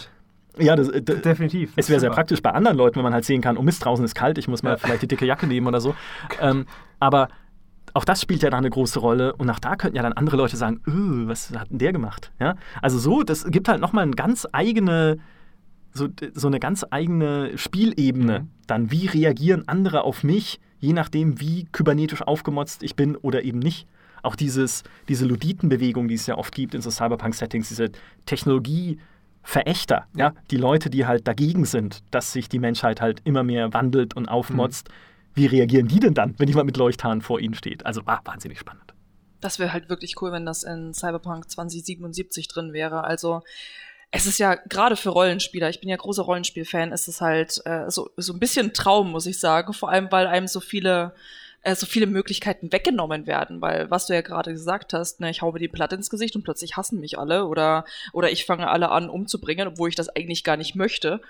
[0.58, 1.72] ja, das, das, definitiv.
[1.76, 4.04] Es wäre sehr praktisch bei anderen Leuten, wenn man halt sehen kann, oh Mist, draußen
[4.04, 4.76] ist kalt, ich muss mal ja.
[4.76, 5.94] vielleicht die dicke Jacke nehmen oder so.
[6.40, 6.66] ähm,
[7.00, 7.28] aber
[7.98, 9.34] auch das spielt ja da eine große Rolle.
[9.34, 12.30] Und auch da könnten ja dann andere Leute sagen, öh, was hat denn der gemacht?
[12.38, 12.54] Ja?
[12.80, 15.18] Also so, das gibt halt nochmal eine ganz eigene,
[15.92, 18.40] so, so eine ganz eigene Spielebene.
[18.40, 18.50] Mhm.
[18.68, 23.58] Dann, wie reagieren andere auf mich, je nachdem, wie kybernetisch aufgemotzt ich bin oder eben
[23.58, 23.88] nicht.
[24.22, 27.90] Auch dieses, diese Luditenbewegung, die es ja oft gibt in so Cyberpunk-Settings, diese
[28.26, 30.26] Technologie-Verächter, ja.
[30.26, 30.34] ja.
[30.52, 34.28] die Leute, die halt dagegen sind, dass sich die Menschheit halt immer mehr wandelt und
[34.28, 34.88] aufmotzt.
[34.88, 34.92] Mhm
[35.38, 37.86] wie reagieren die denn dann, wenn jemand mit Leuchthahn vor ihnen steht?
[37.86, 38.94] Also war wahnsinnig spannend.
[39.40, 43.04] Das wäre halt wirklich cool, wenn das in Cyberpunk 2077 drin wäre.
[43.04, 43.42] Also
[44.10, 47.90] es ist ja gerade für Rollenspieler, ich bin ja großer Rollenspiel-Fan, ist es halt äh,
[47.90, 49.72] so, so ein bisschen Traum, muss ich sagen.
[49.72, 51.14] Vor allem, weil einem so viele
[51.62, 55.42] äh, so viele Möglichkeiten weggenommen werden, weil was du ja gerade gesagt hast, ne, ich
[55.42, 58.68] hau mir die Platte ins Gesicht und plötzlich hassen mich alle oder oder ich fange
[58.68, 61.20] alle an umzubringen, obwohl ich das eigentlich gar nicht möchte.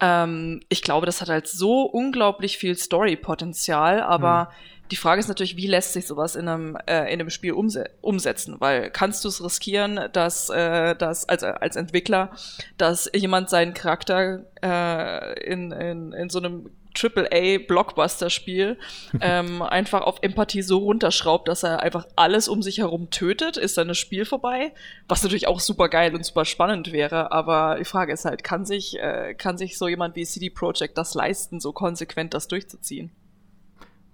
[0.00, 4.74] Ähm, ich glaube, das hat halt so unglaublich viel Story-Potenzial, aber mhm.
[4.90, 7.90] Die Frage ist natürlich, wie lässt sich sowas in einem, äh, in einem Spiel umse
[8.02, 8.56] umsetzen?
[8.58, 12.30] Weil kannst du es riskieren, dass, äh, dass als, als Entwickler,
[12.76, 18.78] dass jemand seinen Charakter äh, in, in, in so einem AAA-Blockbuster-Spiel
[19.20, 23.76] ähm, einfach auf Empathie so runterschraubt, dass er einfach alles um sich herum tötet, ist
[23.78, 24.72] dann das Spiel vorbei.
[25.08, 28.64] Was natürlich auch super geil und super spannend wäre, aber die Frage ist halt, kann
[28.64, 33.10] sich, äh, kann sich so jemand wie CD Projekt das leisten, so konsequent das durchzuziehen?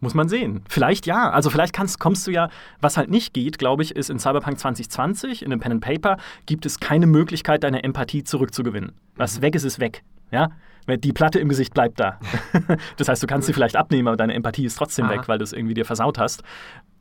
[0.01, 0.63] Muss man sehen.
[0.69, 1.31] Vielleicht ja.
[1.31, 2.49] Also vielleicht kannst, kommst du ja,
[2.81, 6.17] was halt nicht geht, glaube ich, ist in Cyberpunk 2020, in dem Pen and Paper,
[6.47, 8.93] gibt es keine Möglichkeit, deine Empathie zurückzugewinnen.
[9.17, 9.43] Was mhm.
[9.43, 10.03] weg ist, ist weg.
[10.31, 10.51] Ja?
[10.89, 12.19] Die Platte im Gesicht bleibt da.
[12.97, 15.13] das heißt, du kannst sie vielleicht abnehmen, aber deine Empathie ist trotzdem Aha.
[15.13, 16.43] weg, weil du es irgendwie dir versaut hast.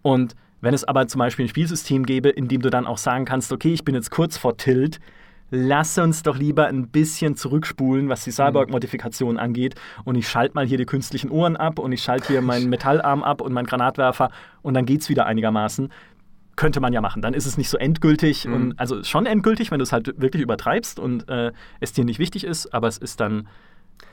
[0.01, 3.25] Und wenn es aber zum Beispiel ein Spielsystem gäbe, in dem du dann auch sagen
[3.25, 4.99] kannst, okay, ich bin jetzt kurz vor Tilt,
[5.51, 9.75] lass uns doch lieber ein bisschen zurückspulen, was die Cyborg-Modifikation angeht.
[10.03, 13.23] Und ich schalte mal hier die künstlichen Ohren ab und ich schalte hier meinen Metallarm
[13.23, 14.29] ab und meinen Granatwerfer
[14.61, 15.89] und dann geht es wieder einigermaßen.
[16.59, 17.21] Könnte man ja machen.
[17.21, 18.53] Dann ist es nicht so endgültig mhm.
[18.53, 22.19] und also schon endgültig, wenn du es halt wirklich übertreibst und äh, es dir nicht
[22.19, 23.47] wichtig ist, aber es ist dann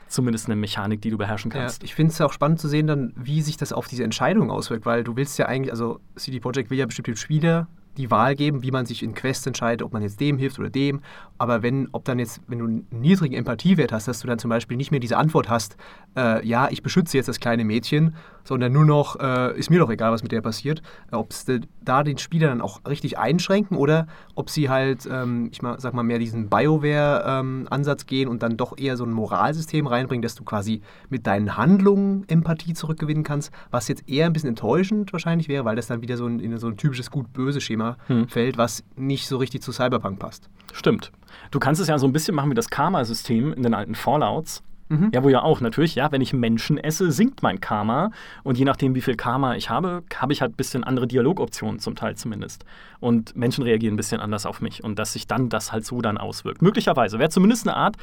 [0.07, 1.81] zumindest eine Mechanik, die du beherrschen kannst.
[1.81, 4.49] Ja, ich finde es auch spannend zu sehen, dann, wie sich das auf diese Entscheidung
[4.49, 7.67] auswirkt, weil du willst ja eigentlich, also CD Projekt will ja bestimmt dem Spieler
[7.97, 10.69] die Wahl geben, wie man sich in Quests entscheidet, ob man jetzt dem hilft oder
[10.69, 11.01] dem.
[11.37, 14.49] Aber wenn, ob dann jetzt, wenn du einen niedrigen Empathiewert hast, dass du dann zum
[14.49, 15.77] Beispiel nicht mehr diese Antwort hast,
[16.15, 19.89] äh, ja, ich beschütze jetzt das kleine Mädchen, sondern nur noch, äh, ist mir doch
[19.89, 20.81] egal, was mit der passiert,
[21.11, 21.45] äh, ob es
[21.81, 25.93] da den Spieler dann auch richtig einschränken oder ob sie halt, ähm, ich mal, sag
[25.93, 30.35] mal, mehr diesen BioWare-Ansatz ähm, gehen und dann doch eher so ein Moralsystem reinbringen, dass
[30.35, 35.47] du quasi mit deinen Handlungen Empathie zurückgewinnen kannst, was jetzt eher ein bisschen enttäuschend wahrscheinlich
[35.47, 38.27] wäre, weil das dann wieder so ein, in so ein typisches Gut-Böse-Schema hm.
[38.27, 40.49] fällt, was nicht so richtig zu Cyberpunk passt.
[40.73, 41.11] Stimmt.
[41.51, 44.63] Du kannst es ja so ein bisschen machen wie das Karma-System in den alten Fallouts.
[44.89, 45.11] Mhm.
[45.13, 48.11] Ja, wo ja auch natürlich, ja, wenn ich Menschen esse, sinkt mein Karma.
[48.43, 51.79] Und je nachdem, wie viel Karma ich habe, habe ich halt ein bisschen andere Dialogoptionen,
[51.79, 52.63] zum Teil zumindest.
[52.99, 54.83] Und Menschen reagieren ein bisschen anders auf mich.
[54.83, 56.61] Und dass sich dann das halt so dann auswirkt.
[56.61, 57.97] Möglicherweise wäre zumindest eine Art,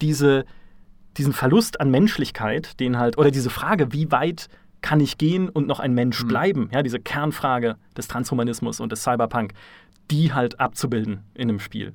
[0.00, 0.44] diese,
[1.16, 4.48] diesen Verlust an Menschlichkeit, den halt, oder diese Frage, wie weit
[4.80, 6.28] kann ich gehen und noch ein Mensch mhm.
[6.28, 6.70] bleiben?
[6.72, 9.52] Ja, diese Kernfrage des Transhumanismus und des Cyberpunk,
[10.10, 11.94] die halt abzubilden in einem Spiel.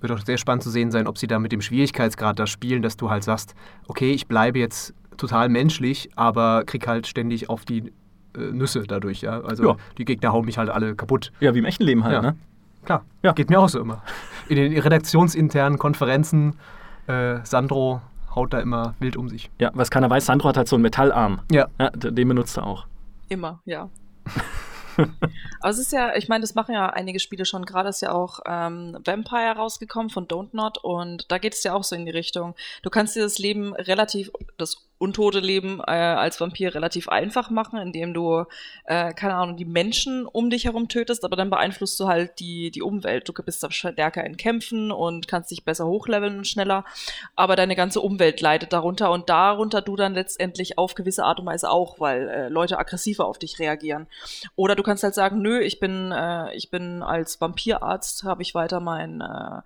[0.00, 2.82] Wird auch sehr spannend zu sehen sein, ob sie da mit dem Schwierigkeitsgrad da spielen,
[2.82, 3.54] dass du halt sagst,
[3.88, 7.92] okay, ich bleibe jetzt total menschlich, aber krieg halt ständig auf die
[8.36, 9.40] äh, Nüsse dadurch, ja.
[9.40, 9.76] Also ja.
[9.98, 11.32] die Gegner hauen mich halt alle kaputt.
[11.40, 12.22] Ja, wie im echten Leben halt, ja.
[12.22, 12.36] ne?
[12.84, 13.32] Klar, ja.
[13.32, 14.02] geht mir auch so immer.
[14.48, 16.54] In den redaktionsinternen Konferenzen,
[17.06, 18.00] äh, Sandro
[18.34, 19.50] haut da immer wild um sich.
[19.58, 21.40] Ja, was keiner weiß, Sandro hat halt so einen Metallarm.
[21.50, 21.68] Ja.
[21.78, 22.86] ja den benutzt er auch.
[23.28, 23.90] Immer, ja.
[25.60, 27.64] Aber es ist ja, ich meine, das machen ja einige Spiele schon.
[27.64, 31.74] Gerade ist ja auch ähm, Vampire rausgekommen von Don't Not und da geht es ja
[31.74, 32.54] auch so in die Richtung.
[32.82, 37.78] Du kannst dir das Leben relativ, das untote Leben äh, als Vampir relativ einfach machen,
[37.78, 38.44] indem du,
[38.84, 42.70] äh, keine Ahnung, die Menschen um dich herum tötest, aber dann beeinflusst du halt die,
[42.70, 43.28] die Umwelt.
[43.28, 46.84] Du bist stärker in Kämpfen und kannst dich besser hochleveln und schneller,
[47.36, 51.46] aber deine ganze Umwelt leidet darunter und darunter du dann letztendlich auf gewisse Art und
[51.46, 54.08] Weise auch, weil äh, Leute aggressiver auf dich reagieren.
[54.56, 58.54] Oder du kannst halt sagen, nö, ich bin, äh, ich bin als Vampirarzt, habe ich
[58.54, 59.60] weiter mein äh,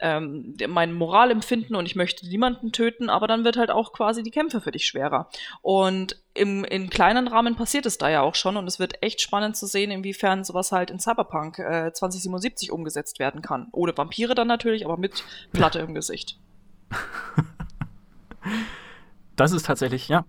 [0.00, 4.30] ähm, mein Moralempfinden und ich möchte niemanden töten, aber dann wird halt auch quasi die
[4.30, 5.28] Kämpfe für dich schwerer.
[5.62, 9.20] Und im, in kleinen Rahmen passiert es da ja auch schon und es wird echt
[9.20, 13.68] spannend zu sehen, inwiefern sowas halt in Cyberpunk äh, 2077 umgesetzt werden kann.
[13.72, 16.38] Ohne Vampire dann natürlich, aber mit Platte im Gesicht.
[19.36, 20.24] Das ist tatsächlich, ja,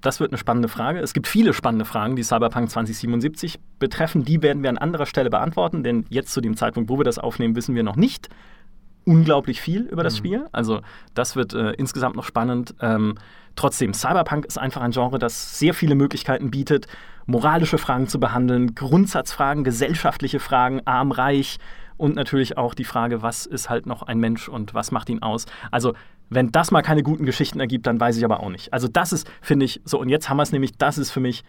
[0.00, 1.00] das wird eine spannende Frage.
[1.00, 4.24] Es gibt viele spannende Fragen, die Cyberpunk 2077 betreffen.
[4.24, 7.18] Die werden wir an anderer Stelle beantworten, denn jetzt zu dem Zeitpunkt, wo wir das
[7.18, 8.28] aufnehmen, wissen wir noch nicht,
[9.06, 10.18] unglaublich viel über das mhm.
[10.18, 10.46] Spiel.
[10.52, 10.80] Also
[11.14, 12.74] das wird äh, insgesamt noch spannend.
[12.80, 13.14] Ähm,
[13.54, 16.86] trotzdem, Cyberpunk ist einfach ein Genre, das sehr viele Möglichkeiten bietet,
[17.24, 21.58] moralische Fragen zu behandeln, Grundsatzfragen, gesellschaftliche Fragen, arm, reich
[21.96, 25.22] und natürlich auch die Frage, was ist halt noch ein Mensch und was macht ihn
[25.22, 25.46] aus.
[25.70, 25.94] Also
[26.28, 28.72] wenn das mal keine guten Geschichten ergibt, dann weiß ich aber auch nicht.
[28.72, 31.20] Also das ist, finde ich, so und jetzt haben wir es nämlich, das ist für
[31.20, 31.44] mich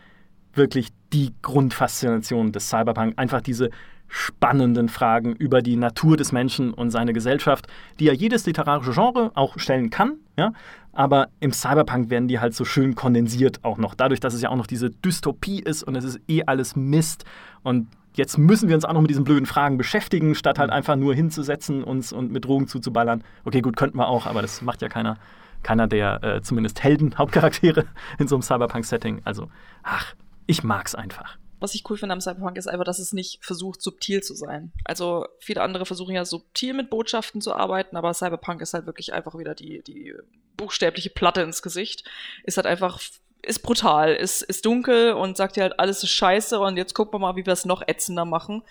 [0.54, 3.14] wirklich die Grundfaszination des Cyberpunk.
[3.18, 3.70] Einfach diese
[4.08, 7.68] spannenden Fragen über die Natur des Menschen und seine Gesellschaft,
[8.00, 10.54] die ja jedes literarische Genre auch stellen kann, ja,
[10.94, 14.50] aber im Cyberpunk werden die halt so schön kondensiert auch noch, dadurch, dass es ja
[14.50, 17.26] auch noch diese Dystopie ist und es ist eh alles Mist.
[17.64, 20.96] Und jetzt müssen wir uns auch noch mit diesen blöden Fragen beschäftigen, statt halt einfach
[20.96, 23.24] nur hinzusetzen uns und mit Drogen zuzuballern.
[23.46, 25.18] Okay, gut, könnten wir auch, aber das macht ja keiner,
[25.62, 27.86] keiner der äh, zumindest Helden, Hauptcharaktere
[28.18, 29.22] in so einem Cyberpunk-Setting.
[29.24, 29.50] Also,
[29.84, 30.16] ach,
[30.48, 33.82] ich mag's einfach was ich cool finde am Cyberpunk ist einfach, dass es nicht versucht,
[33.82, 34.72] subtil zu sein.
[34.84, 39.14] Also viele andere versuchen ja subtil mit Botschaften zu arbeiten, aber Cyberpunk ist halt wirklich
[39.14, 40.14] einfach wieder die, die
[40.56, 42.04] buchstäbliche Platte ins Gesicht.
[42.44, 43.00] Ist halt einfach
[43.44, 47.14] ist brutal, ist, ist dunkel und sagt dir halt, alles ist scheiße und jetzt gucken
[47.14, 48.64] wir mal, wie wir es noch ätzender machen.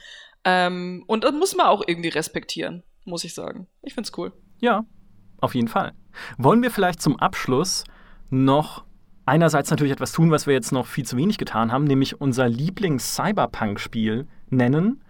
[0.44, 3.68] Ähm, und das muss man auch irgendwie respektieren, muss ich sagen.
[3.82, 4.32] Ich find's cool.
[4.60, 4.84] Ja,
[5.40, 5.92] auf jeden Fall.
[6.38, 7.84] Wollen wir vielleicht zum Abschluss
[8.30, 8.84] noch
[9.26, 12.48] einerseits natürlich etwas tun, was wir jetzt noch viel zu wenig getan haben, nämlich unser
[12.48, 15.02] Lieblings-Cyberpunk-Spiel nennen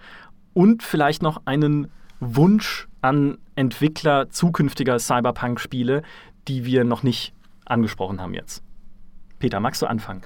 [0.54, 1.88] und vielleicht noch einen
[2.18, 6.02] Wunsch an Entwickler zukünftiger Cyberpunk-Spiele,
[6.48, 7.34] die wir noch nicht
[7.66, 8.62] angesprochen haben jetzt.
[9.38, 10.22] Peter, magst du anfangen?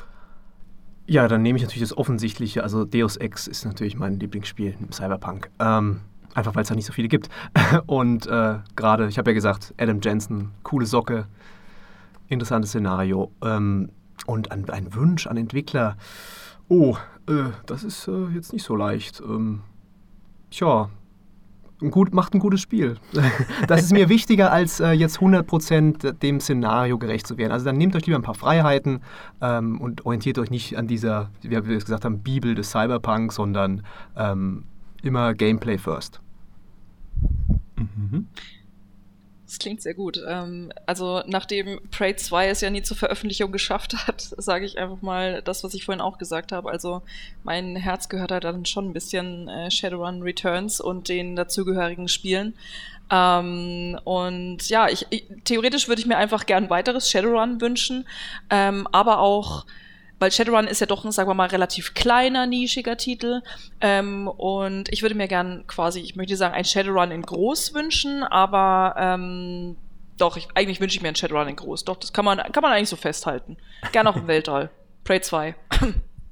[1.07, 2.63] Ja, dann nehme ich natürlich das Offensichtliche.
[2.63, 5.51] Also Deus Ex ist natürlich mein Lieblingsspiel im Cyberpunk.
[5.59, 6.03] Ähm,
[6.35, 7.29] einfach weil es da nicht so viele gibt.
[7.87, 11.27] Und äh, gerade, ich habe ja gesagt, Adam Jensen, coole Socke,
[12.31, 13.31] interessantes Szenario.
[13.45, 13.91] Ähm,
[14.27, 15.97] und ein, ein, Wunsch an Entwickler.
[16.69, 16.97] Oh,
[17.29, 19.21] äh, das ist äh, jetzt nicht so leicht.
[19.21, 19.61] Ähm,
[20.51, 20.89] tja,
[21.91, 22.97] gut, macht ein gutes Spiel.
[23.67, 27.53] Das ist mir wichtiger, als äh, jetzt 100% dem Szenario gerecht zu werden.
[27.53, 29.01] Also dann nehmt euch lieber ein paar Freiheiten
[29.41, 33.83] ähm, und orientiert euch nicht an dieser, wie wir gesagt haben, Bibel des Cyberpunk, sondern
[34.17, 34.65] ähm,
[35.03, 36.21] immer Gameplay first.
[37.77, 38.27] Mhm.
[39.51, 40.23] Das klingt sehr gut.
[40.29, 45.03] Ähm, also nachdem Prey 2 es ja nie zur Veröffentlichung geschafft hat, sage ich einfach
[45.03, 46.71] mal das, was ich vorhin auch gesagt habe.
[46.71, 47.03] Also
[47.43, 52.55] mein Herz gehört halt dann schon ein bisschen äh, Shadowrun Returns und den dazugehörigen Spielen.
[53.11, 58.07] Ähm, und ja, ich, ich, theoretisch würde ich mir einfach gern weiteres Shadowrun wünschen,
[58.51, 59.67] ähm, aber auch
[60.21, 63.43] weil Shadowrun ist ja doch ein, sagen wir mal, relativ kleiner, nischiger Titel.
[63.81, 68.23] Ähm, und ich würde mir gern quasi, ich möchte sagen, ein Shadowrun in groß wünschen,
[68.23, 69.77] aber ähm,
[70.19, 71.85] doch, ich, eigentlich wünsche ich mir ein Shadowrun in groß.
[71.87, 73.57] Doch, das kann man, kann man eigentlich so festhalten.
[73.93, 74.71] Gerne auch im Weltall.
[75.05, 75.57] Prey 2.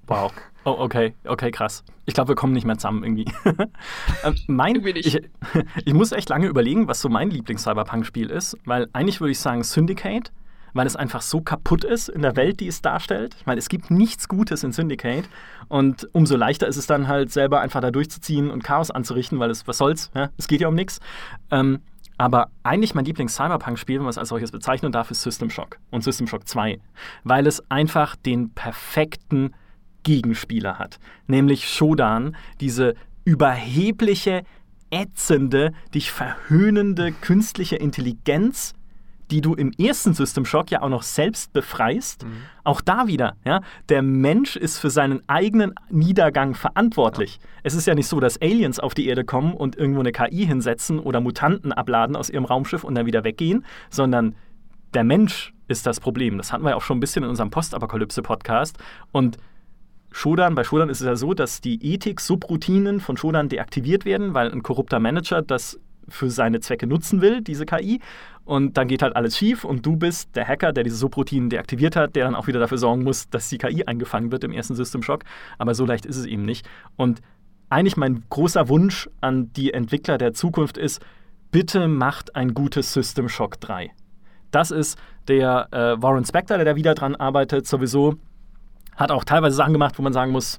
[0.06, 0.32] wow.
[0.64, 1.82] Oh, okay, okay, krass.
[2.04, 3.24] Ich glaube, wir kommen nicht mehr zusammen irgendwie.
[4.24, 5.18] ähm, mein, irgendwie ich,
[5.82, 9.62] ich muss echt lange überlegen, was so mein Lieblings-Cyberpunk-Spiel ist, weil eigentlich würde ich sagen
[9.62, 10.30] Syndicate
[10.72, 13.34] weil es einfach so kaputt ist in der Welt, die es darstellt.
[13.38, 15.28] Ich meine, es gibt nichts Gutes in Syndicate
[15.68, 19.50] und umso leichter ist es dann halt selber einfach da durchzuziehen und Chaos anzurichten, weil
[19.50, 20.30] es, was soll's, ja?
[20.36, 21.00] es geht ja um nichts.
[21.50, 21.80] Ähm,
[22.18, 26.02] aber eigentlich mein Lieblings-Cyberpunk-Spiel, wenn man es als solches bezeichnen darf, ist System Shock und
[26.02, 26.80] System Shock 2,
[27.22, 29.54] weil es einfach den perfekten
[30.02, 32.94] Gegenspieler hat, nämlich Shodan, diese
[33.24, 34.42] überhebliche,
[34.90, 38.74] ätzende, dich verhöhnende künstliche Intelligenz,
[39.30, 42.24] die du im ersten System Shock ja auch noch selbst befreist.
[42.24, 42.42] Mhm.
[42.64, 47.36] Auch da wieder, ja, der Mensch ist für seinen eigenen Niedergang verantwortlich.
[47.36, 47.48] Ja.
[47.64, 50.46] Es ist ja nicht so, dass Aliens auf die Erde kommen und irgendwo eine KI
[50.46, 54.34] hinsetzen oder Mutanten abladen aus ihrem Raumschiff und dann wieder weggehen, sondern
[54.94, 56.38] der Mensch ist das Problem.
[56.38, 58.78] Das hatten wir ja auch schon ein bisschen in unserem Postapokalypse-Podcast.
[59.12, 59.36] Und
[60.10, 64.50] Shodan, bei Shodan ist es ja so, dass die Ethik-Subroutinen von Shodan deaktiviert werden, weil
[64.50, 68.00] ein korrupter Manager das für seine Zwecke nutzen will, diese KI.
[68.48, 71.96] Und dann geht halt alles schief und du bist der Hacker, der diese Subroutinen deaktiviert
[71.96, 74.74] hat, der dann auch wieder dafür sorgen muss, dass die KI eingefangen wird im ersten
[74.74, 75.24] System Shock.
[75.58, 76.66] Aber so leicht ist es eben nicht.
[76.96, 77.20] Und
[77.68, 81.04] eigentlich mein großer Wunsch an die Entwickler der Zukunft ist,
[81.50, 83.90] bitte macht ein gutes System Shock 3.
[84.50, 88.14] Das ist der äh, Warren Spector, der da wieder dran arbeitet, sowieso.
[88.96, 90.56] Hat auch teilweise Sachen gemacht, wo man sagen muss,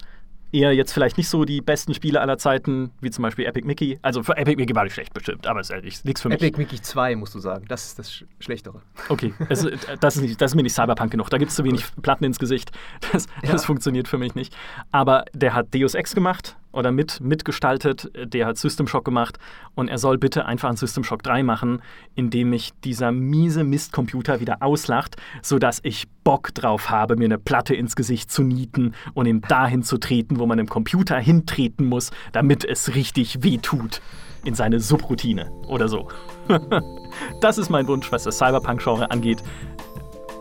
[0.51, 3.99] eher jetzt vielleicht nicht so die besten Spiele aller Zeiten, wie zum Beispiel Epic Mickey.
[4.01, 6.41] Also für Epic Mickey war ich schlecht bestimmt, aber es ist nichts für mich.
[6.41, 7.65] Epic Mickey 2, musst du sagen.
[7.67, 8.81] Das ist das Sch Schlechtere.
[9.09, 9.67] Okay, es,
[9.99, 11.29] das, ist nicht, das ist mir nicht Cyberpunk genug.
[11.29, 12.71] Da gibt es zu wenig Platten ins Gesicht.
[13.11, 13.51] Das, ja.
[13.51, 14.55] das funktioniert für mich nicht.
[14.91, 19.37] Aber der hat Deus Ex gemacht oder mit, mitgestaltet, der hat System Shock gemacht
[19.75, 21.81] und er soll bitte einfach einen System Shock 3 machen,
[22.15, 27.73] indem mich dieser miese Mistcomputer wieder auslacht, sodass ich Bock drauf habe, mir eine Platte
[27.75, 32.11] ins Gesicht zu nieten und ihm dahin zu treten, wo man im Computer hintreten muss,
[32.31, 34.01] damit es richtig weh tut.
[34.45, 36.07] In seine Subroutine oder so.
[37.41, 39.43] das ist mein Wunsch, was das Cyberpunk-Genre angeht,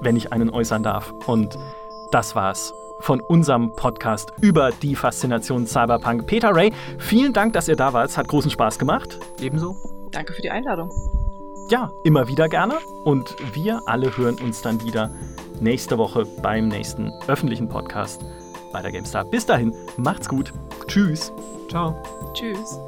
[0.03, 1.11] wenn ich einen äußern darf.
[1.26, 1.59] Und
[2.12, 6.27] das war's von unserem Podcast über die Faszination Cyberpunk.
[6.27, 8.11] Peter Ray, vielen Dank, dass ihr da wart.
[8.11, 9.19] Es hat großen Spaß gemacht.
[9.41, 9.77] Ebenso.
[10.11, 10.91] Danke für die Einladung.
[11.71, 12.79] Ja, immer wieder gerne.
[13.05, 15.11] Und wir alle hören uns dann wieder
[15.61, 18.25] nächste Woche beim nächsten öffentlichen Podcast
[18.73, 19.25] bei der GameStar.
[19.25, 20.53] Bis dahin, macht's gut.
[20.87, 21.33] Tschüss.
[21.69, 21.95] Ciao.
[22.33, 22.79] Tschüss.